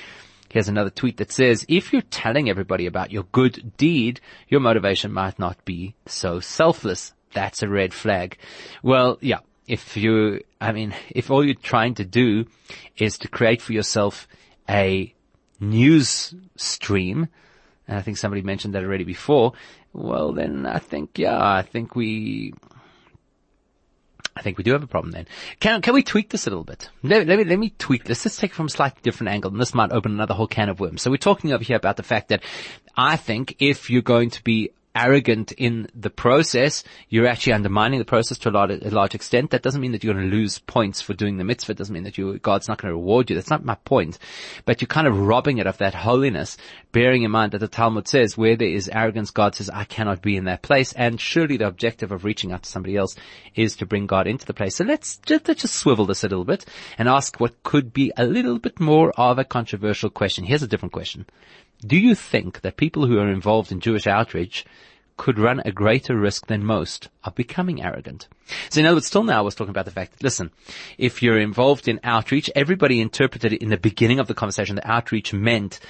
[0.50, 5.12] Here's another tweet that says, if you're telling everybody about your good deed, your motivation
[5.12, 7.12] might not be so selfless.
[7.32, 8.36] That's a red flag.
[8.82, 12.46] Well, yeah, if you, I mean, if all you're trying to do
[12.96, 14.26] is to create for yourself
[14.68, 15.14] a
[15.60, 17.28] news stream,
[17.86, 19.52] and I think somebody mentioned that already before,
[19.92, 22.54] well then I think, yeah, I think we,
[24.36, 25.26] I think we do have a problem then.
[25.58, 26.88] Can, can we tweak this a little bit?
[27.02, 28.24] Let, let me, let me tweak this.
[28.24, 30.68] Let's take it from a slightly different angle and this might open another whole can
[30.68, 31.02] of worms.
[31.02, 32.42] So we're talking over here about the fact that
[32.96, 38.04] I think if you're going to be arrogant in the process, you're actually undermining the
[38.04, 39.50] process to a large, a large extent.
[39.50, 41.72] That doesn't mean that you're going to lose points for doing the mitzvah.
[41.72, 43.36] It doesn't mean that you, God's not going to reward you.
[43.36, 44.18] That's not my point.
[44.64, 46.56] But you're kind of robbing it of that holiness,
[46.92, 50.22] bearing in mind that the Talmud says where there is arrogance, God says, I cannot
[50.22, 50.92] be in that place.
[50.92, 53.14] And surely the objective of reaching out to somebody else
[53.54, 54.76] is to bring God into the place.
[54.76, 56.64] So let's just, let's just swivel this a little bit
[56.98, 60.44] and ask what could be a little bit more of a controversial question.
[60.44, 61.26] Here's a different question.
[61.86, 64.66] Do you think that people who are involved in Jewish outreach
[65.16, 68.28] could run a greater risk than most of becoming arrogant?
[68.68, 70.50] So in other words, still now I was talking about the fact that, listen,
[70.98, 75.32] if you're involved in outreach, everybody interpreted in the beginning of the conversation that outreach
[75.32, 75.80] meant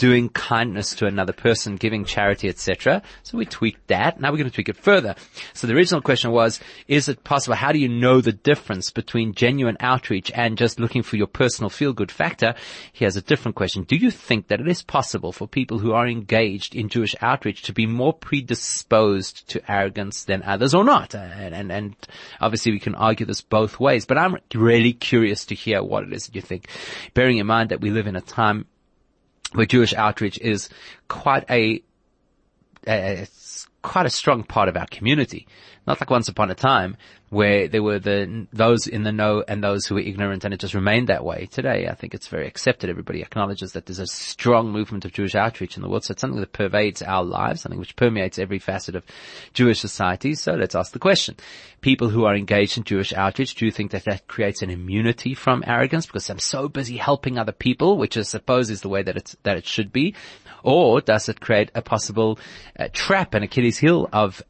[0.00, 3.02] doing kindness to another person, giving charity, etc.
[3.22, 4.18] So we tweaked that.
[4.18, 5.14] Now we're going to tweak it further.
[5.52, 6.58] So the original question was,
[6.88, 7.54] is it possible?
[7.54, 11.68] How do you know the difference between genuine outreach and just looking for your personal
[11.68, 12.54] feel-good factor?
[12.94, 13.82] Here's a different question.
[13.82, 17.60] Do you think that it is possible for people who are engaged in Jewish outreach
[17.64, 21.14] to be more predisposed to arrogance than others or not?
[21.14, 21.96] And, and, and
[22.40, 26.12] obviously we can argue this both ways, but I'm really curious to hear what it
[26.14, 26.68] is that you think,
[27.12, 28.64] bearing in mind that we live in a time
[29.52, 30.68] where Jewish outreach is
[31.08, 31.82] quite a
[32.86, 35.46] it's quite a strong part of our community.
[35.86, 36.96] Not like once upon a time
[37.30, 40.60] where there were the, those in the know and those who were ignorant and it
[40.60, 41.46] just remained that way.
[41.46, 42.90] Today, I think it's very accepted.
[42.90, 46.04] Everybody acknowledges that there's a strong movement of Jewish outreach in the world.
[46.04, 49.06] So it's something that pervades our lives, something which permeates every facet of
[49.54, 50.34] Jewish society.
[50.34, 51.36] So let's ask the question.
[51.80, 55.34] People who are engaged in Jewish outreach, do you think that that creates an immunity
[55.34, 59.02] from arrogance because I'm so busy helping other people, which I suppose is the way
[59.02, 60.14] that it's, that it should be?
[60.62, 62.38] Or does it create a possible
[62.78, 64.42] uh, trap and Achilles heel of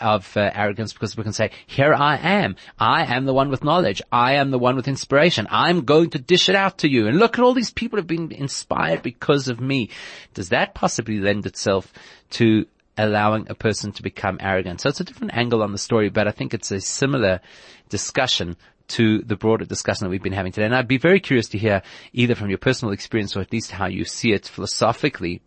[0.00, 2.56] of uh, arrogance because we can say, here I am.
[2.78, 4.02] I am the one with knowledge.
[4.10, 5.46] I am the one with inspiration.
[5.50, 7.06] I'm going to dish it out to you.
[7.06, 9.90] And look at all these people have been inspired because of me.
[10.34, 11.92] Does that possibly lend itself
[12.30, 14.80] to allowing a person to become arrogant?
[14.80, 17.40] So it's a different angle on the story, but I think it's a similar
[17.88, 18.56] discussion
[18.88, 20.64] to the broader discussion that we've been having today.
[20.64, 21.82] And I'd be very curious to hear
[22.12, 25.42] either from your personal experience or at least how you see it philosophically.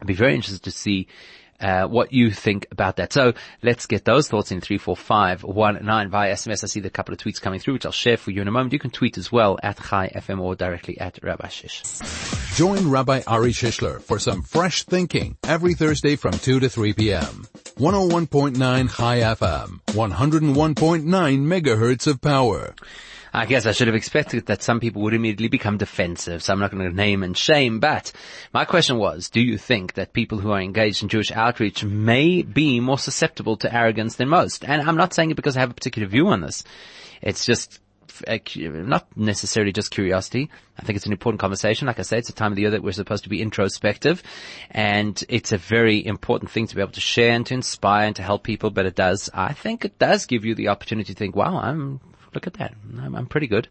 [0.00, 1.06] I'd be very interested to see
[1.64, 3.12] uh, what you think about that.
[3.12, 6.62] So let's get those thoughts in 34519 via SMS.
[6.62, 8.50] I see the couple of tweets coming through, which I'll share for you in a
[8.50, 8.74] moment.
[8.74, 11.82] You can tweet as well at Chai FM or directly at Rabbi Shish.
[12.54, 17.46] Join Rabbi Ari Shishler for some fresh thinking every Thursday from 2 to 3 p.m.
[17.78, 22.74] 101.9 Chai FM, 101.9 megahertz of power.
[23.34, 26.60] I guess I should have expected that some people would immediately become defensive, so I'm
[26.60, 28.12] not going to name and shame, but
[28.52, 32.42] my question was, do you think that people who are engaged in Jewish outreach may
[32.42, 34.64] be more susceptible to arrogance than most?
[34.64, 36.62] And I'm not saying it because I have a particular view on this.
[37.22, 37.80] It's just
[38.28, 40.48] not necessarily just curiosity.
[40.78, 41.88] I think it's an important conversation.
[41.88, 44.22] Like I say, it's a time of the year that we're supposed to be introspective
[44.70, 48.14] and it's a very important thing to be able to share and to inspire and
[48.14, 48.70] to help people.
[48.70, 51.98] But it does, I think it does give you the opportunity to think, wow, I'm
[52.34, 52.74] look at that.
[52.98, 53.68] I'm, I'm pretty good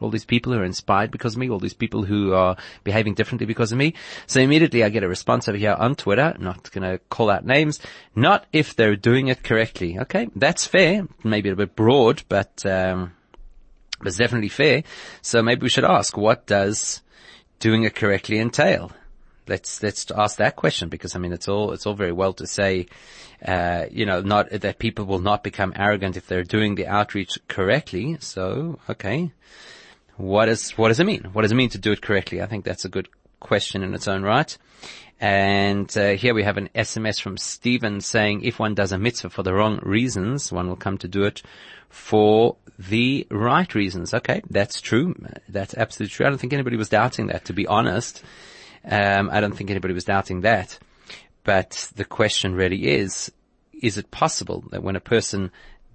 [0.00, 3.14] all these people who are inspired because of me, all these people who are behaving
[3.14, 3.94] differently because of me.
[4.26, 7.80] So immediately I get a response over here on Twitter, not gonna call out names,
[8.14, 9.98] not if they're doing it correctly.
[9.98, 13.12] Okay, that's fair, maybe a bit broad, but, um,
[13.98, 14.82] but it's definitely fair.
[15.22, 17.02] So maybe we should ask, what does
[17.58, 18.92] doing it correctly entail?
[19.48, 22.46] Let's let's ask that question because I mean it's all it's all very well to
[22.46, 22.86] say,
[23.44, 27.38] uh, you know, not that people will not become arrogant if they're doing the outreach
[27.48, 28.16] correctly.
[28.20, 29.32] So okay,
[30.16, 31.28] what is what does it mean?
[31.32, 32.42] What does it mean to do it correctly?
[32.42, 33.08] I think that's a good
[33.40, 34.56] question in its own right.
[35.20, 39.30] And uh, here we have an SMS from Stephen saying, if one does a mitzvah
[39.30, 41.42] for the wrong reasons, one will come to do it
[41.88, 44.12] for the right reasons.
[44.12, 45.14] Okay, that's true.
[45.48, 46.26] That's absolutely true.
[46.26, 48.22] I don't think anybody was doubting that, to be honest.
[48.84, 50.78] Um, I don't think anybody was doubting that.
[51.42, 53.30] But the question really is,
[53.82, 55.50] is it possible that when a person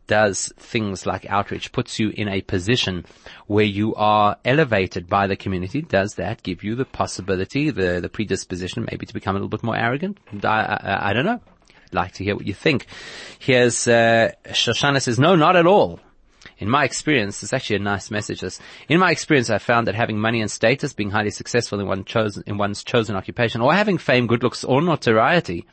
[0.07, 3.05] does things like outreach, puts you in a position
[3.45, 8.09] where you are elevated by the community, does that give you the possibility, the, the
[8.09, 10.19] predisposition maybe to become a little bit more arrogant?
[10.43, 11.39] I, I, I don't know.
[11.69, 12.87] I'd like to hear what you think.
[13.37, 15.99] Here's, uh, Shoshana says, no, not at all
[16.59, 18.41] in my experience, it's actually a nice message.
[18.41, 21.87] This, in my experience, I found that having money and status, being highly successful in,
[21.87, 25.65] one chosen, in one's chosen occupation, or having fame, good looks, or notoriety,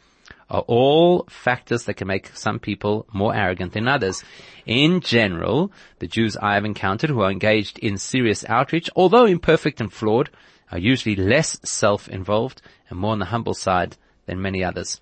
[0.49, 4.23] are all factors that can make some people more arrogant than others.
[4.65, 9.81] In general, the Jews I have encountered who are engaged in serious outreach, although imperfect
[9.81, 10.31] and flawed,
[10.71, 13.97] are usually less self-involved and more on the humble side
[14.27, 15.01] than many others.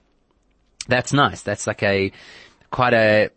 [0.88, 1.42] That's nice.
[1.42, 2.10] That's like a,
[2.70, 3.30] quite a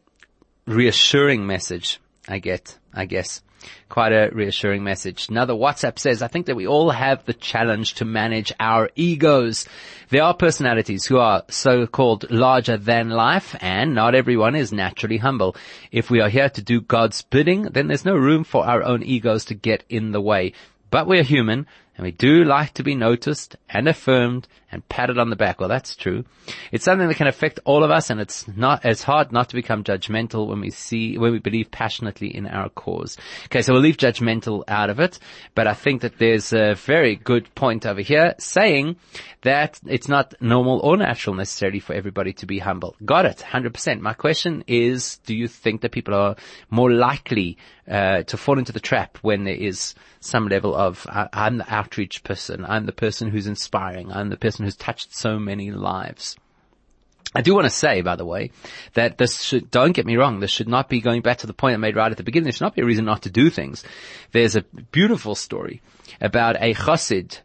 [0.66, 3.42] reassuring message I get, I guess.
[3.90, 5.30] Quite a reassuring message.
[5.30, 9.66] Another WhatsApp says, I think that we all have the challenge to manage our egos.
[10.10, 15.56] There are personalities who are so-called larger than life and not everyone is naturally humble.
[15.92, 19.04] If we are here to do God's bidding, then there's no room for our own
[19.04, 20.54] egos to get in the way.
[20.90, 25.30] But we're human and we do like to be noticed and affirmed and patted on
[25.30, 25.60] the back.
[25.60, 26.26] Well, that's true.
[26.72, 29.56] It's something that can affect all of us and it's not, it's hard not to
[29.56, 33.18] become judgmental when we see, when we believe passionately in our cause.
[33.46, 35.20] Okay, so we'll leave judgmental out of it,
[35.56, 38.98] but I think that there's a very good point over here saying
[39.42, 42.96] that it's not normal or natural necessarily for everybody to be humble.
[43.06, 43.38] Got it.
[43.38, 44.02] 100%.
[44.02, 46.36] My question is, do you think that people are
[46.70, 47.58] more likely,
[47.90, 52.22] uh, to fall into the trap when there is some level of, I'm the outreach
[52.24, 56.36] person, I'm the person who's inspiring, I'm the person who's touched so many lives.
[57.34, 58.52] I do want to say, by the way,
[58.94, 61.54] that this should, don't get me wrong, this should not be going back to the
[61.54, 62.44] point I made right at the beginning.
[62.44, 63.86] There should not be a reason not to do things.
[64.34, 65.82] There's a beautiful story
[66.20, 67.40] about a chassid,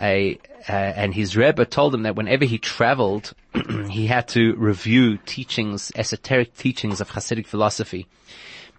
[0.00, 3.32] a, uh, and his Rebbe told him that whenever he traveled,
[3.90, 8.06] he had to review teachings, esoteric teachings of Hasidic philosophy.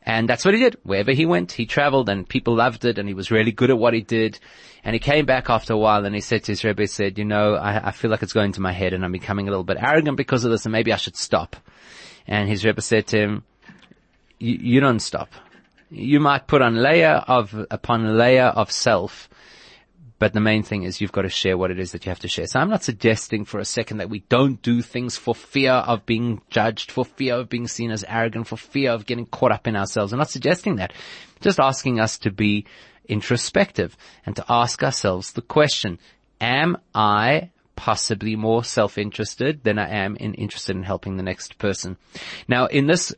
[0.04, 0.78] And that's what he did.
[0.84, 3.78] Wherever he went, he traveled and people loved it and he was really good at
[3.78, 4.40] what he did.
[4.84, 7.20] And he came back after a while and he said to his Rebbe, he said,
[7.20, 9.52] you know, I, I feel like it's going to my head and I'm becoming a
[9.52, 11.56] little bit arrogant because of this and maybe I should stop.
[12.28, 13.44] And his Rebbe said to him,
[14.40, 15.30] you don't stop.
[15.92, 19.30] You might put on layer of, upon layer of self
[20.22, 22.20] but the main thing is you've got to share what it is that you have
[22.20, 22.46] to share.
[22.46, 26.06] So I'm not suggesting for a second that we don't do things for fear of
[26.06, 29.66] being judged, for fear of being seen as arrogant, for fear of getting caught up
[29.66, 30.14] in ourselves.
[30.14, 30.94] I'm not suggesting that.
[31.40, 32.68] Just asking us to be
[33.08, 35.98] introspective and to ask ourselves the question,
[36.40, 41.98] am I possibly more self-interested than I am in interested in helping the next person?
[42.48, 43.12] Now in this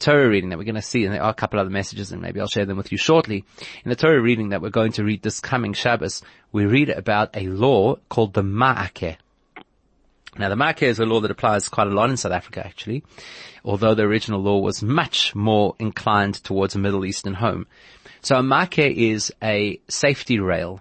[0.00, 2.22] Torah reading that we're going to see, and there are a couple other messages, and
[2.22, 3.44] maybe I'll share them with you shortly.
[3.84, 6.22] In the Torah reading that we're going to read this coming Shabbos,
[6.52, 9.18] we read about a law called the Ma'akeh.
[10.38, 13.04] Now the Ma'akeh is a law that applies quite a lot in South Africa actually,
[13.62, 17.66] although the original law was much more inclined towards a Middle Eastern home.
[18.22, 20.80] So a Ma'akeh is a safety rail.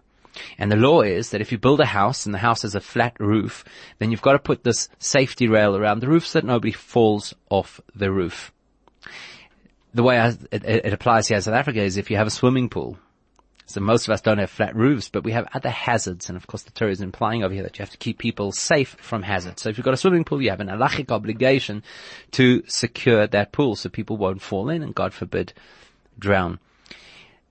[0.58, 2.80] And the law is that if you build a house and the house has a
[2.80, 3.66] flat roof,
[3.98, 7.34] then you've got to put this safety rail around the roof so that nobody falls
[7.50, 8.54] off the roof
[9.94, 12.32] the way I, it, it, applies here in South Africa is if you have a
[12.32, 12.98] swimming pool.
[13.66, 16.28] So most of us don't have flat roofs, but we have other hazards.
[16.28, 18.52] And of course the Torah is implying over here that you have to keep people
[18.52, 19.62] safe from hazards.
[19.62, 21.84] So if you've got a swimming pool, you have an halachic obligation
[22.32, 25.54] to secure that pool so people won't fall in and God forbid
[26.18, 26.60] drown.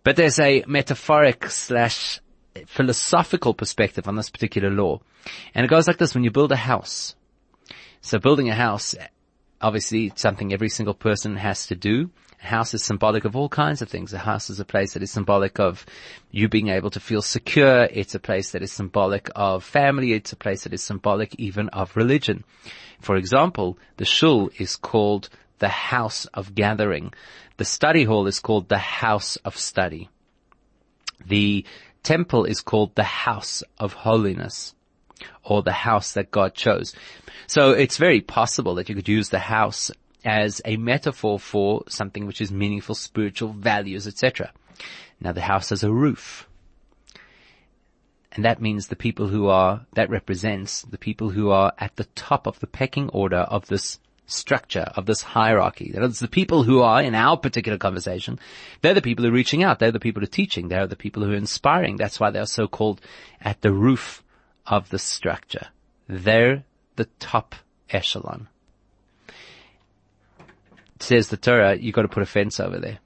[0.03, 2.21] But there's a metaphoric slash
[2.67, 5.01] philosophical perspective on this particular law.
[5.55, 7.15] And it goes like this, when you build a house.
[8.01, 8.95] So building a house,
[9.61, 12.11] obviously something every single person has to do.
[12.43, 14.13] A house is symbolic of all kinds of things.
[14.13, 15.85] A house is a place that is symbolic of
[16.31, 17.85] you being able to feel secure.
[17.85, 20.13] It's a place that is symbolic of family.
[20.13, 22.45] It's a place that is symbolic even of religion.
[23.01, 25.29] For example, the shul is called
[25.59, 27.13] the house of gathering.
[27.57, 30.09] The study hall is called the house of study.
[31.27, 31.65] The
[32.05, 34.75] temple is called the house of holiness
[35.45, 36.95] or the house that God chose.
[37.47, 39.91] So it's very possible that you could use the house
[40.25, 44.53] as a metaphor for something which is meaningful, spiritual values, etc.
[45.21, 46.49] Now the house has a roof.
[48.33, 52.05] And that means the people who are, that represents the people who are at the
[52.05, 55.91] top of the pecking order of this structure, of this hierarchy.
[55.93, 58.39] That is the people who are, in our particular conversation,
[58.83, 59.79] they're the people who are reaching out.
[59.79, 60.69] They're the people who are teaching.
[60.69, 61.97] They're the people who are inspiring.
[61.97, 63.01] That's why they're so called
[63.41, 64.23] at the roof
[64.69, 65.69] of the structure.
[66.09, 66.65] They're
[66.97, 67.55] the top
[67.91, 68.49] echelon
[71.03, 72.99] says the Torah, you've got to put a fence over there.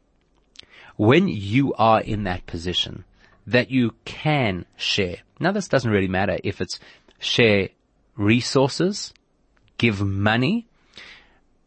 [0.96, 3.04] When you are in that position
[3.46, 6.78] that you can share, now this doesn't really matter if it's
[7.18, 7.70] share
[8.16, 9.12] resources,
[9.78, 10.66] give money,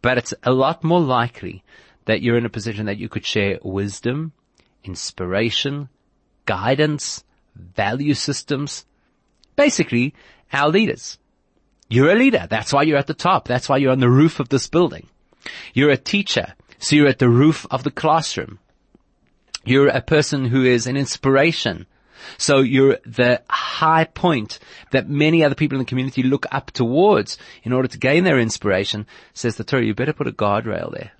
[0.02, 1.64] but it's a lot more likely
[2.06, 4.32] that you're in a position that you could share wisdom,
[4.84, 5.89] inspiration,
[6.46, 7.24] guidance,
[7.56, 8.86] value systems,
[9.56, 10.14] basically
[10.51, 11.18] our leaders.
[11.89, 12.47] You're a leader.
[12.49, 13.47] That's why you're at the top.
[13.47, 15.08] That's why you're on the roof of this building.
[15.74, 18.60] You're a teacher, so you're at the roof of the classroom.
[19.64, 21.86] You're a person who is an inspiration.
[22.38, 24.60] So you're the high point
[24.91, 28.39] that many other people in the community look up towards in order to gain their
[28.39, 31.12] inspiration, says the Torah, you better put a guardrail there.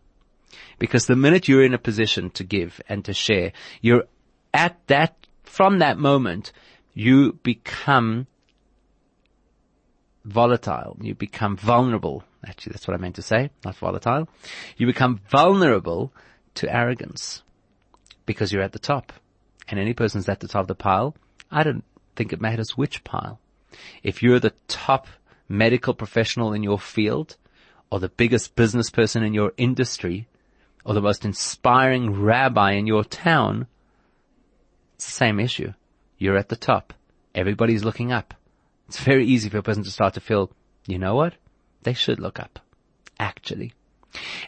[0.80, 4.06] Because the minute you're in a position to give and to share, you're
[4.54, 6.52] at that, from that moment,
[6.96, 8.26] you become
[10.24, 10.98] volatile.
[11.00, 14.28] You become vulnerable Actually, that's what I meant to say, not volatile.
[14.78, 16.14] You become vulnerable
[16.56, 17.44] to arrogance
[18.26, 19.12] because you're at the top.
[19.68, 21.16] And any person's at the top of the pile,
[21.50, 21.84] I don't
[22.16, 23.40] think it matters which pile.
[24.04, 25.08] If you're the top
[25.50, 27.36] medical professional in your field,
[27.90, 30.28] or the biggest business person in your industry,
[30.84, 33.68] or the most inspiring rabbi in your town,
[34.96, 35.74] it's the same issue.
[36.26, 36.92] You're at the top.
[37.36, 38.34] Everybody's looking up.
[38.88, 40.52] It's very easy for a person to start to feel,
[40.88, 41.36] you know what?
[41.84, 42.60] they should look up.
[43.20, 43.74] Actually.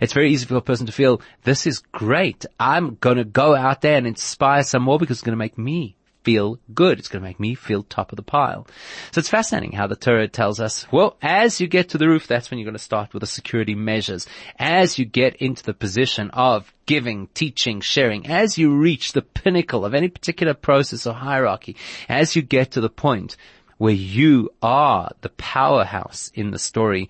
[0.02, 2.48] It's very easy for a person to feel, this is great.
[2.60, 6.60] I'm gonna go out there and inspire some more because it's gonna make me feel
[6.74, 7.00] good.
[7.00, 8.68] It's going to make me feel top of the pile.
[9.12, 12.28] So it's fascinating how the Torah tells us, well, as you get to the roof,
[12.28, 14.28] that's when you're going to start with the security measures.
[14.60, 19.86] As you get into the position of giving, teaching, sharing, as you reach the pinnacle
[19.86, 21.76] of any particular process or hierarchy,
[22.10, 23.38] as you get to the point
[23.78, 27.10] where you are the powerhouse in the story,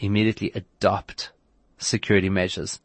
[0.00, 1.30] immediately adopt
[1.78, 2.80] security measures.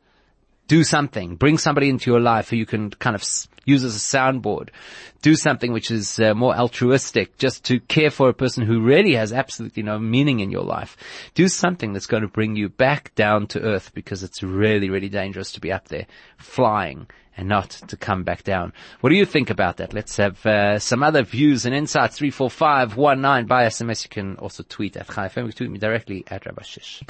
[0.67, 1.38] Do something.
[1.38, 3.23] Bring somebody into your life who you can kind of
[3.65, 4.69] use as a soundboard.
[5.22, 9.15] Do something which is uh, more altruistic, just to care for a person who really
[9.15, 10.95] has absolutely no meaning in your life.
[11.34, 15.09] Do something that's going to bring you back down to earth because it's really, really
[15.09, 16.07] dangerous to be up there
[16.38, 17.07] flying
[17.38, 18.74] and not to come back down.
[19.01, 19.93] What do you think about that?
[19.93, 22.18] Let's have uh, some other views and insights.
[22.18, 24.03] 34519 by SMS.
[24.03, 25.53] You can also tweet at Chai FM.
[25.55, 27.03] Tweet me directly at Rabbi Shish.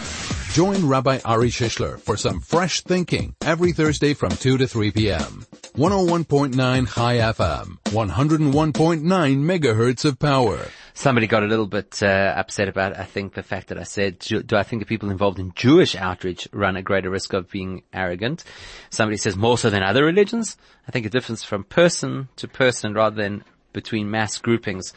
[0.52, 5.46] Join Rabbi Ari Shishler for some fresh thinking every Thursday from 2 to 3 p.m.
[5.76, 7.78] 101.9 Chai FM,
[8.10, 10.68] 101.9 megahertz of power.
[10.94, 14.20] Somebody got a little bit uh, upset about, I think, the fact that I said,
[14.20, 17.84] do, I think the people involved in Jewish outreach run a greater risk of being
[17.94, 18.44] arrogant?
[18.90, 20.58] Somebody says more so than other religions.
[20.88, 23.44] I think a difference from person to person rather than
[23.74, 24.94] between mass groupings.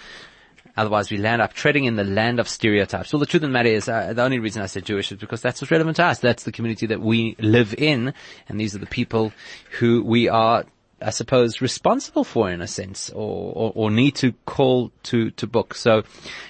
[0.76, 3.12] Otherwise, we land up treading in the land of stereotypes.
[3.12, 5.18] Well, the truth of the matter is, uh, the only reason I said Jewish is
[5.18, 6.18] because that's what's relevant to us.
[6.18, 8.14] That's the community that we live in,
[8.48, 9.32] and these are the people
[9.78, 10.64] who we are
[11.02, 15.46] I suppose, responsible for in a sense, or, or, or, need to call to, to
[15.46, 15.74] book.
[15.74, 16.02] So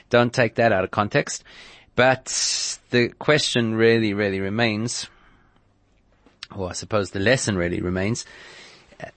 [0.09, 1.45] don't take that out of context.
[1.95, 5.09] But the question really, really remains,
[6.55, 8.25] or I suppose the lesson really remains,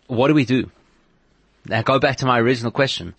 [0.08, 0.70] what do we do?
[1.66, 3.16] Now go back to my original question.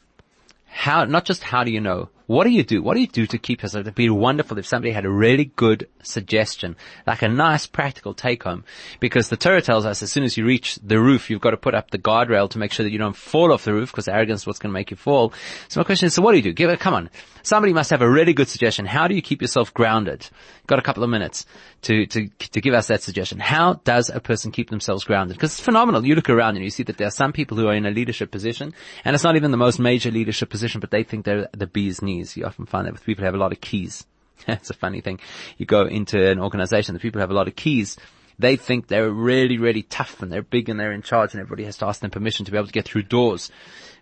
[0.67, 2.83] How, not just how do you know, what do you do?
[2.83, 3.83] What do you do to keep yourself?
[3.83, 6.76] It'd be wonderful if somebody had a really good suggestion,
[7.07, 8.64] like a nice practical take home.
[9.00, 11.57] Because the Torah tells us as soon as you reach the roof, you've got to
[11.57, 14.09] put up the guardrail to make sure that you don't fall off the roof because
[14.09, 15.32] arrogance is what's going to make you fall.
[15.68, 16.52] So my question is, so what do you do?
[16.52, 17.11] Give it, come on.
[17.42, 18.86] Somebody must have a really good suggestion.
[18.86, 20.28] How do you keep yourself grounded?
[20.66, 21.44] Got a couple of minutes
[21.82, 23.38] to, to, to give us that suggestion.
[23.38, 25.36] How does a person keep themselves grounded?
[25.36, 26.07] Because it's phenomenal.
[26.07, 27.90] You look around and you see that there are some people who are in a
[27.90, 28.72] leadership position
[29.05, 32.00] and it's not even the most major leadership position, but they think they're the bee's
[32.00, 32.34] knees.
[32.36, 34.07] You often find that with people who have a lot of keys.
[34.47, 35.20] That's a funny thing.
[35.59, 37.97] You go into an organization, the people have a lot of keys,
[38.39, 41.64] they think they're really, really tough and they're big and they're in charge and everybody
[41.64, 43.51] has to ask them permission to be able to get through doors.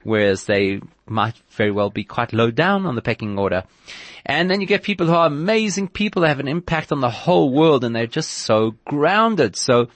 [0.05, 3.65] Whereas they might very well be quite low down on the pecking order.
[4.27, 7.11] And then you get people who are amazing people that have an impact on the
[7.11, 9.55] whole world and they're just so grounded.
[9.55, 9.89] So,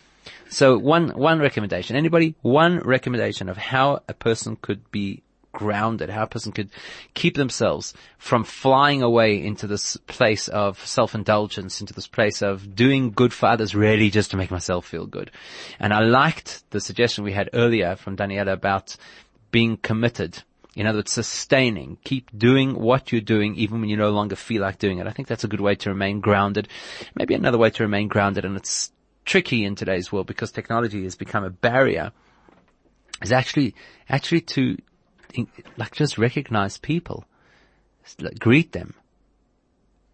[0.48, 1.96] so one, one recommendation.
[1.96, 2.36] Anybody?
[2.42, 5.22] One recommendation of how a person could be
[5.56, 6.70] grounded, how a person could
[7.14, 13.10] keep themselves from flying away into this place of self-indulgence, into this place of doing
[13.10, 15.30] good for others really just to make myself feel good.
[15.80, 18.96] And I liked the suggestion we had earlier from Daniela about
[19.50, 20.42] being committed.
[20.74, 21.96] In other words, sustaining.
[22.04, 25.06] Keep doing what you're doing even when you no longer feel like doing it.
[25.06, 26.68] I think that's a good way to remain grounded.
[27.14, 28.92] Maybe another way to remain grounded, and it's
[29.24, 32.12] tricky in today's world because technology has become a barrier,
[33.22, 33.74] is actually,
[34.08, 34.76] actually to
[35.76, 37.24] like just recognize people,
[38.20, 38.94] like, greet them,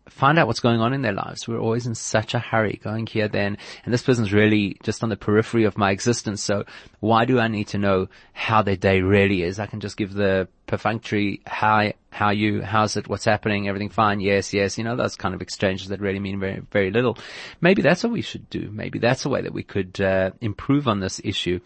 [0.09, 1.47] find out what's going on in their lives.
[1.47, 5.09] We're always in such a hurry going here, then, and this person's really just on
[5.09, 6.43] the periphery of my existence.
[6.43, 6.65] So
[7.01, 9.59] why do I need to know how their day really is?
[9.59, 14.21] I can just give the perfunctory, hi, how you, how's it, what's happening, everything fine,
[14.21, 17.17] yes, yes, you know, those kind of exchanges that really mean very, very little.
[17.61, 18.71] Maybe that's what we should do.
[18.73, 21.61] Maybe that's a way that we could, uh, improve on this issue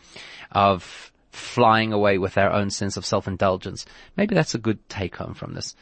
[0.53, 3.86] of flying away with our own sense of self-indulgence.
[4.16, 5.74] Maybe that's a good take home from this.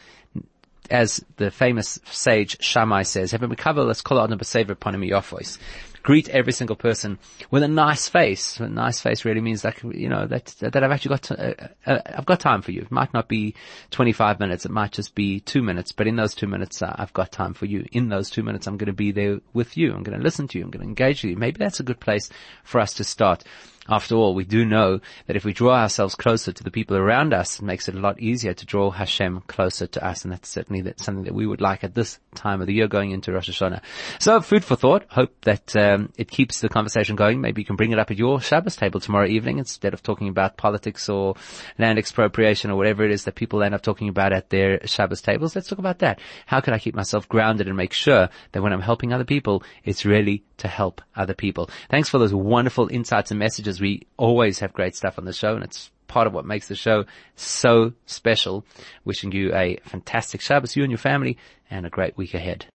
[0.91, 4.95] As the famous sage Shammai says, have a recover, let's call it on the upon
[4.95, 5.59] him your voice.
[6.03, 7.19] Greet every single person
[7.51, 8.61] with a nice face.
[8.61, 11.69] A nice face really means that, you know, that, that I've actually got, to, uh,
[11.87, 12.83] uh, I've got time for you.
[12.83, 13.55] It might not be
[13.91, 14.67] 25 minutes.
[14.67, 17.55] It might just be two minutes, but in those two minutes, uh, I've got time
[17.55, 17.87] for you.
[17.93, 19.95] In those two minutes, I'm going to be there with you.
[19.95, 20.65] I'm going to listen to you.
[20.65, 21.39] I'm going to engage with you.
[21.39, 22.29] Maybe that's a good place
[22.65, 23.43] for us to start.
[23.89, 27.35] After all, we do know that if we draw ourselves closer to the people around
[27.35, 30.25] us, it makes it a lot easier to draw Hashem closer to us.
[30.25, 33.11] And that's certainly something that we would like at this time of the year going
[33.11, 33.83] into Rosh Hashanah.
[34.21, 35.05] So food for thought.
[35.11, 37.43] Hope that um, it keeps the conversation going.
[37.43, 40.29] Maybe you can bring it up at your Shabbos table tomorrow evening instead of talking
[40.29, 41.35] about politics or
[41.79, 45.21] land expropriation or whatever it is that people end up talking about at their Shabbos
[45.21, 45.55] tables.
[45.55, 46.21] Let's talk about that.
[46.47, 49.63] How can I keep myself grounded and make sure that when I'm helping other people,
[49.85, 51.69] it's really to help other people?
[51.91, 55.33] Thanks for those wonderful insights and messages because we always have great stuff on the
[55.33, 57.05] show and it's part of what makes the show
[57.35, 58.65] so special.
[59.05, 61.37] Wishing you a fantastic Shabbos, you and your family,
[61.69, 62.67] and a great week ahead.